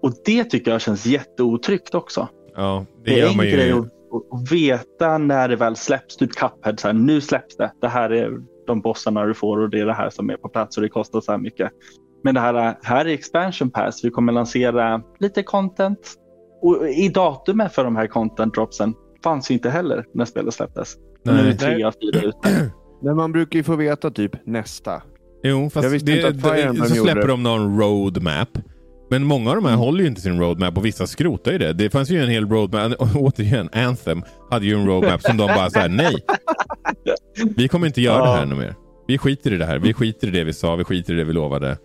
Och 0.01 0.11
det 0.25 0.43
tycker 0.43 0.71
jag 0.71 0.81
känns 0.81 1.05
jätteotryggt 1.05 1.95
också. 1.95 2.27
Ja, 2.55 2.85
det, 3.05 3.11
det 3.11 3.21
är 3.21 3.27
en 3.27 3.37
grej 3.37 3.71
att, 3.71 3.79
att, 3.79 4.51
veta 4.51 5.17
när 5.17 5.47
det 5.49 5.55
väl 5.55 5.75
släpps. 5.75 6.17
Typ 6.17 6.31
Cuphead, 6.31 6.79
så 6.79 6.87
här, 6.87 6.93
nu 6.93 7.21
släpps 7.21 7.57
det. 7.57 7.71
Det 7.81 7.87
här 7.87 8.09
är 8.09 8.37
de 8.67 8.81
bossarna 8.81 9.25
du 9.25 9.33
får 9.33 9.59
och 9.59 9.69
det 9.69 9.79
är 9.79 9.85
det 9.85 9.93
här 9.93 10.09
som 10.09 10.29
är 10.29 10.37
på 10.37 10.49
plats 10.49 10.77
och 10.77 10.83
det 10.83 10.89
kostar 10.89 11.21
så 11.21 11.31
här 11.31 11.39
mycket. 11.39 11.71
Men 12.23 12.35
det 12.35 12.41
här, 12.41 12.77
här 12.83 13.05
är 13.05 13.09
expansion 13.09 13.71
pass. 13.71 14.05
Vi 14.05 14.09
kommer 14.09 14.33
lansera 14.33 15.01
lite 15.19 15.43
content. 15.43 15.99
Och 16.61 16.89
i 16.89 17.09
datumet 17.09 17.73
för 17.73 17.83
de 17.83 17.95
här 17.95 18.07
content 18.07 18.53
dropsen 18.53 18.93
fanns 19.23 19.51
ju 19.51 19.53
inte 19.53 19.69
heller 19.69 20.05
när 20.13 20.25
spelet 20.25 20.53
släpptes. 20.53 20.95
Nej. 21.23 21.43
Nu 21.43 21.49
är 21.49 21.53
tre 21.53 21.83
av 21.83 21.93
fyra 22.01 22.21
ute. 22.21 22.71
Men 23.01 23.15
man 23.15 23.31
brukar 23.31 23.59
ju 23.59 23.63
få 23.63 23.75
veta 23.75 24.11
typ 24.11 24.31
nästa. 24.45 25.01
Jo, 25.43 25.69
fast 25.69 26.05
det, 26.05 26.19
det, 26.19 26.77
så 26.87 26.95
släpper 26.95 27.27
de 27.27 27.43
någon 27.43 27.79
roadmap. 27.79 28.49
Men 29.09 29.23
många 29.23 29.49
av 29.49 29.55
de 29.55 29.65
här 29.65 29.73
mm. 29.73 29.79
håller 29.79 30.01
ju 30.01 30.07
inte 30.07 30.21
sin 30.21 30.39
roadmap 30.39 30.77
och 30.77 30.85
vissa 30.85 31.07
skrotar 31.07 31.51
ju 31.51 31.57
det. 31.57 31.73
Det 31.73 31.89
fanns 31.89 32.09
ju 32.09 32.23
en 32.23 32.29
hel 32.29 32.49
roadmap. 32.49 32.93
Återigen, 33.15 33.69
Anthem 33.73 34.23
hade 34.51 34.65
ju 34.65 34.73
en 34.73 34.87
roadmap 34.87 35.21
som 35.21 35.37
de 35.37 35.47
bara 35.47 35.69
såhär, 35.69 35.89
nej. 35.89 36.15
Vi 37.55 37.67
kommer 37.67 37.87
inte 37.87 38.01
göra 38.01 38.17
ja. 38.17 38.31
det 38.31 38.37
här 38.37 38.45
mer. 38.45 38.75
Vi 39.07 39.17
skiter 39.17 39.53
i 39.53 39.57
det 39.57 39.65
här. 39.65 39.79
Vi 39.79 39.93
skiter 39.93 40.27
i 40.27 40.31
det 40.31 40.43
vi 40.43 40.53
sa. 40.53 40.75
Vi 40.75 40.83
skiter 40.83 41.13
i 41.13 41.17
det 41.17 41.23
vi 41.23 41.33
lovade. 41.33 41.77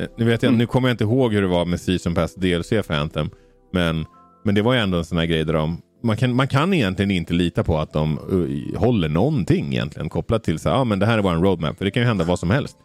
Eh, 0.00 0.08
nu, 0.16 0.24
vet 0.24 0.42
jag, 0.42 0.48
mm. 0.48 0.58
nu 0.58 0.66
kommer 0.66 0.88
jag 0.88 0.94
inte 0.94 1.04
ihåg 1.04 1.32
hur 1.34 1.42
det 1.42 1.48
var 1.48 1.64
med 1.64 1.80
Season 1.80 2.14
Pass 2.14 2.34
DLC 2.34 2.68
för 2.68 2.92
Anthem. 2.92 3.30
Men, 3.72 4.06
men 4.44 4.54
det 4.54 4.62
var 4.62 4.74
ju 4.74 4.80
ändå 4.80 4.98
en 4.98 5.04
sån 5.04 5.18
här 5.18 5.26
grej 5.26 5.44
där 5.44 5.52
de 5.52 5.82
man 6.02 6.16
kan, 6.16 6.34
man 6.36 6.48
kan 6.48 6.74
egentligen 6.74 7.10
inte 7.10 7.34
lita 7.34 7.64
på 7.64 7.78
att 7.78 7.92
de 7.92 8.18
uh, 8.32 8.78
håller 8.78 9.08
någonting 9.08 9.66
egentligen 9.66 10.08
kopplat 10.08 10.44
till 10.44 10.58
så 10.58 10.68
ja 10.68 10.74
ah, 10.74 10.84
men 10.84 10.98
det 10.98 11.06
här 11.06 11.18
är 11.18 11.22
vår 11.22 11.34
roadmap. 11.34 11.78
För 11.78 11.84
det 11.84 11.90
kan 11.90 12.02
ju 12.02 12.06
hända 12.06 12.24
vad 12.24 12.38
som 12.38 12.50
helst. 12.50 12.78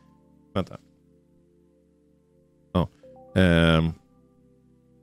Vänta. 0.54 0.78
Ja. 2.74 2.90
Uh, 3.38 3.90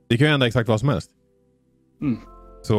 det 0.09 0.17
kan 0.17 0.27
ju 0.27 0.31
hända 0.31 0.47
exakt 0.47 0.69
vad 0.69 0.79
som 0.79 0.89
helst. 0.89 1.09
Mm. 2.01 2.17
Så... 2.61 2.75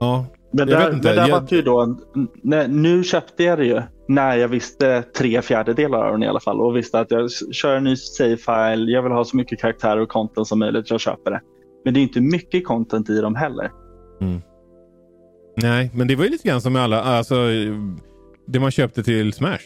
Ja. 0.00 0.26
Men 0.56 0.68
där, 0.68 0.90
men 0.90 1.00
där 1.00 1.14
jag... 1.14 1.40
var 1.40 1.46
ju 1.50 1.62
då, 1.62 1.98
nej, 2.42 2.68
nu 2.68 3.04
köpte 3.04 3.44
jag 3.44 3.58
det 3.58 3.64
ju 3.64 3.82
när 4.08 4.36
jag 4.36 4.48
visste 4.48 5.02
tre 5.02 5.42
fjärdedelar 5.42 6.04
av 6.04 6.12
den 6.12 6.22
i 6.22 6.28
alla 6.28 6.40
fall 6.40 6.60
och 6.60 6.76
visste 6.76 7.00
att 7.00 7.10
jag 7.10 7.30
kör 7.52 7.76
en 7.76 7.84
ny 7.84 7.96
save-file, 7.96 8.92
jag 8.92 9.02
vill 9.02 9.12
ha 9.12 9.24
så 9.24 9.36
mycket 9.36 9.60
karaktärer 9.60 10.00
och 10.00 10.08
content 10.08 10.46
som 10.46 10.58
möjligt, 10.58 10.90
jag 10.90 11.00
köper 11.00 11.30
det. 11.30 11.40
Men 11.84 11.94
det 11.94 12.00
är 12.00 12.02
inte 12.02 12.20
mycket 12.20 12.66
content 12.66 13.10
i 13.10 13.20
dem 13.20 13.34
heller. 13.34 13.70
Mm. 14.20 14.40
Nej, 15.56 15.90
men 15.94 16.08
det 16.08 16.16
var 16.16 16.24
ju 16.24 16.30
lite 16.30 16.48
grann 16.48 16.60
som 16.60 16.72
med 16.72 16.82
alla, 16.82 17.02
alltså 17.02 17.34
det 18.46 18.60
man 18.60 18.70
köpte 18.70 19.02
till 19.02 19.32
Smash. 19.32 19.58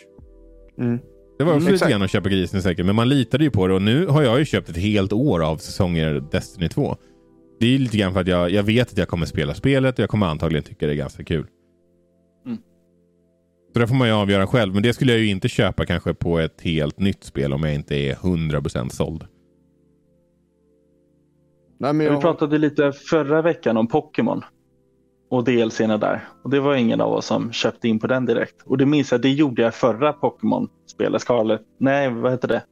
Mm. 0.79 0.99
Det 1.39 1.45
var 1.45 1.53
också 1.53 1.63
mm, 1.63 1.73
lite 1.73 1.91
grann 1.91 2.03
att 2.03 2.11
köpa 2.11 2.29
grisen 2.29 2.63
säkert, 2.63 2.87
men 2.87 2.97
man 2.97 3.09
litade 3.09 3.45
ju 3.45 3.51
på 3.51 3.67
det 3.67 3.75
och 3.75 3.83
nu 3.83 4.07
har 4.07 4.23
jag 4.23 4.39
ju 4.39 4.45
köpt 4.45 4.69
ett 4.69 4.77
helt 4.77 5.13
år 5.13 5.45
av 5.45 5.57
säsonger 5.57 6.23
Destiny 6.33 6.69
2. 6.69 6.97
Det 7.61 7.75
är 7.75 7.79
lite 7.79 7.97
grann 7.97 8.13
för 8.13 8.21
att 8.21 8.27
jag, 8.27 8.51
jag 8.51 8.63
vet 8.63 8.93
att 8.93 8.99
jag 8.99 9.09
kommer 9.09 9.27
spela 9.27 9.55
spelet 9.55 9.99
och 9.99 10.03
jag 10.03 10.11
kommer 10.11 10.27
antagligen 10.27 10.65
tycka 10.65 10.87
det 10.87 10.93
är 10.93 10.97
ganska 10.97 11.25
kul. 11.25 11.47
Mm. 12.47 12.59
Så 13.73 13.79
det 13.79 13.87
får 13.87 13.95
man 13.95 14.09
ju 14.09 14.15
avgöra 14.15 14.47
själv, 14.47 14.75
men 14.75 14.83
det 14.83 14.93
skulle 14.93 15.13
jag 15.13 15.21
ju 15.21 15.27
inte 15.27 15.49
köpa 15.49 15.87
kanske 15.87 16.15
på 16.15 16.39
ett 16.39 16.61
helt 16.61 16.99
nytt 16.99 17.25
spel 17.25 17.53
om 17.53 17.63
jag 17.63 17.75
inte 17.75 17.95
är 17.97 18.15
100% 18.15 18.89
såld. 18.89 19.27
Nej, 21.79 21.93
men 21.93 22.07
jag... 22.07 22.15
Vi 22.15 22.21
pratade 22.21 22.59
lite 22.59 22.93
förra 22.93 23.43
veckan 23.43 23.77
om 23.77 23.89
Pokémon 23.89 24.45
och 25.31 25.45
DLCerna 25.45 25.99
där. 25.99 26.29
Och 26.45 26.51
det 26.51 26.61
var 26.61 26.75
ingen 26.75 27.01
av 27.01 27.13
oss 27.13 27.27
som 27.27 27.53
köpte 27.53 27.89
in 27.89 27.99
på 27.99 28.07
den 28.07 28.27
direkt. 28.27 28.63
Och 28.65 28.79
det 28.79 28.87
minns 28.87 29.13
jag, 29.13 29.21
det 29.21 29.31
gjorde 29.31 29.63
jag 29.63 29.75
förra 29.75 30.13
Pokémon-spelet, 30.13 31.23
Scarlet. 31.23 31.61
Nej, 31.79 32.11
vad 32.11 32.33
heter 32.33 32.49
det? 32.49 32.63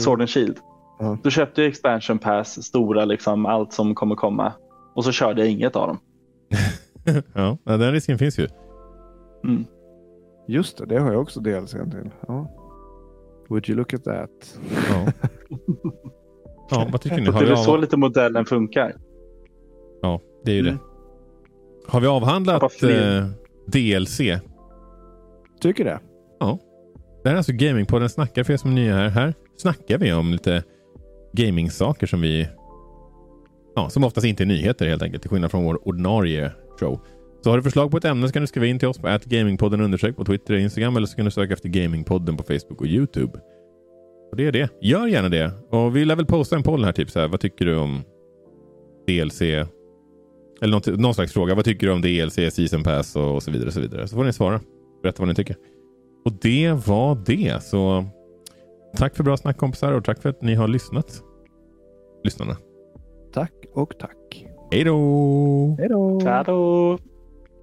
Sword 0.00 0.20
and 0.20 0.30
Shield. 0.30 0.56
Mm. 1.02 1.18
Då 1.22 1.30
köpte 1.30 1.62
jag 1.62 1.68
expansion 1.68 2.18
pass, 2.18 2.62
stora, 2.62 3.04
liksom 3.04 3.46
allt 3.46 3.72
som 3.72 3.94
kommer 3.94 4.14
komma. 4.14 4.52
Och 4.94 5.04
så 5.04 5.12
körde 5.12 5.40
jag 5.40 5.50
inget 5.50 5.76
av 5.76 5.86
dem. 5.86 5.98
ja, 7.34 7.58
den 7.64 7.92
risken 7.92 8.18
finns 8.18 8.38
ju. 8.38 8.48
Mm. 9.44 9.64
Just 10.48 10.78
det, 10.78 10.86
det 10.86 10.98
har 10.98 11.12
jag 11.12 11.22
också 11.22 11.40
DLC 11.40 11.70
till. 11.70 12.10
Ja. 12.28 12.50
Would 13.48 13.68
you 13.68 13.78
look 13.78 13.94
at 13.94 14.04
that? 14.04 14.58
Ja. 14.90 15.12
Ja, 16.70 16.88
vad 16.92 17.00
tycker 17.00 17.20
ni? 17.20 17.26
Har 17.30 17.44
det 17.44 17.52
är 17.52 17.56
så 17.56 17.76
lite 17.76 17.96
modellen 17.96 18.44
funkar. 18.44 18.94
Ja, 20.02 20.20
det 20.44 20.50
är 20.50 20.54
ju 20.54 20.60
mm. 20.60 20.74
det. 20.74 20.80
Har 21.90 22.00
vi 22.00 22.06
avhandlat 22.06 22.82
eh, 22.82 23.26
DLC? 23.66 24.20
Tycker 25.60 25.84
det. 25.84 26.00
Ja. 26.40 26.58
Det 27.22 27.28
här 27.28 27.34
är 27.34 27.38
alltså 27.38 27.52
Gamingpodden 27.52 28.08
snackar 28.08 28.44
för 28.44 28.52
er 28.52 28.56
som 28.56 28.70
är 28.70 28.74
nya 28.74 28.94
här. 28.94 29.08
Här 29.08 29.34
snackar 29.56 29.98
vi 29.98 30.12
om 30.12 30.32
lite 30.32 30.62
gaming-saker 31.32 32.06
som 32.06 32.20
vi 32.20 32.48
Ja, 33.74 33.90
som 33.90 34.04
oftast 34.04 34.26
inte 34.26 34.42
är 34.42 34.46
nyheter 34.46 34.86
helt 34.86 35.02
enkelt, 35.02 35.22
till 35.22 35.30
skillnad 35.30 35.50
från 35.50 35.64
vår 35.64 35.88
ordinarie 35.88 36.52
show. 36.80 37.00
Så 37.44 37.50
har 37.50 37.56
du 37.56 37.62
förslag 37.62 37.90
på 37.90 37.96
ett 37.96 38.04
ämne 38.04 38.26
så 38.26 38.32
kan 38.32 38.42
du 38.42 38.46
skriva 38.46 38.66
in 38.66 38.78
till 38.78 38.88
oss 38.88 38.98
på 38.98 39.18
Gamingpodden 39.24 39.80
undersök 39.80 40.16
på 40.16 40.24
Twitter 40.24 40.54
och 40.54 40.60
Instagram 40.60 40.96
eller 40.96 41.06
så 41.06 41.16
kan 41.16 41.24
du 41.24 41.30
söka 41.30 41.52
efter 41.52 41.68
Gamingpodden 41.68 42.36
på 42.36 42.42
Facebook 42.42 42.80
och 42.80 42.86
YouTube. 42.86 43.38
Och 44.30 44.36
det 44.36 44.46
är 44.46 44.52
det. 44.52 44.68
Gör 44.80 45.06
gärna 45.06 45.28
det. 45.28 45.52
Och 45.70 45.96
vi 45.96 46.04
lär 46.04 46.16
väl 46.16 46.26
posta 46.26 46.56
en 46.56 46.62
poll 46.62 46.84
här. 46.84 46.92
Typ 46.92 47.10
så 47.10 47.20
här, 47.20 47.28
vad 47.28 47.40
tycker 47.40 47.64
du 47.64 47.76
om 47.76 48.02
DLC? 49.06 49.42
Eller 49.42 50.72
något, 50.72 50.86
någon 50.86 51.14
slags 51.14 51.32
fråga. 51.32 51.54
Vad 51.54 51.64
tycker 51.64 51.86
du 51.86 51.92
om 51.92 52.00
DLC, 52.00 52.54
Season 52.54 52.82
Pass 52.82 53.16
och, 53.16 53.34
och 53.34 53.42
så 53.42 53.50
vidare. 53.50 53.66
och 53.66 53.72
Så 53.72 53.80
vidare. 53.80 54.08
Så 54.08 54.16
får 54.16 54.24
ni 54.24 54.32
svara. 54.32 54.60
Berätta 55.02 55.22
vad 55.22 55.28
ni 55.28 55.34
tycker. 55.34 55.56
Och 56.24 56.32
det 56.42 56.72
var 56.86 57.22
det. 57.26 57.62
Så 57.62 58.04
tack 58.96 59.16
för 59.16 59.24
bra 59.24 59.36
snack 59.36 59.56
kompisar 59.56 59.92
och 59.92 60.04
tack 60.04 60.22
för 60.22 60.28
att 60.28 60.42
ni 60.42 60.54
har 60.54 60.68
lyssnat. 60.68 61.22
Lyssnarna. 62.24 62.56
Tack 63.34 63.52
och 63.74 63.98
tack. 63.98 64.46
Hej 64.70 64.84
då! 64.84 65.76
Hej 65.78 65.88
då! 65.88 66.20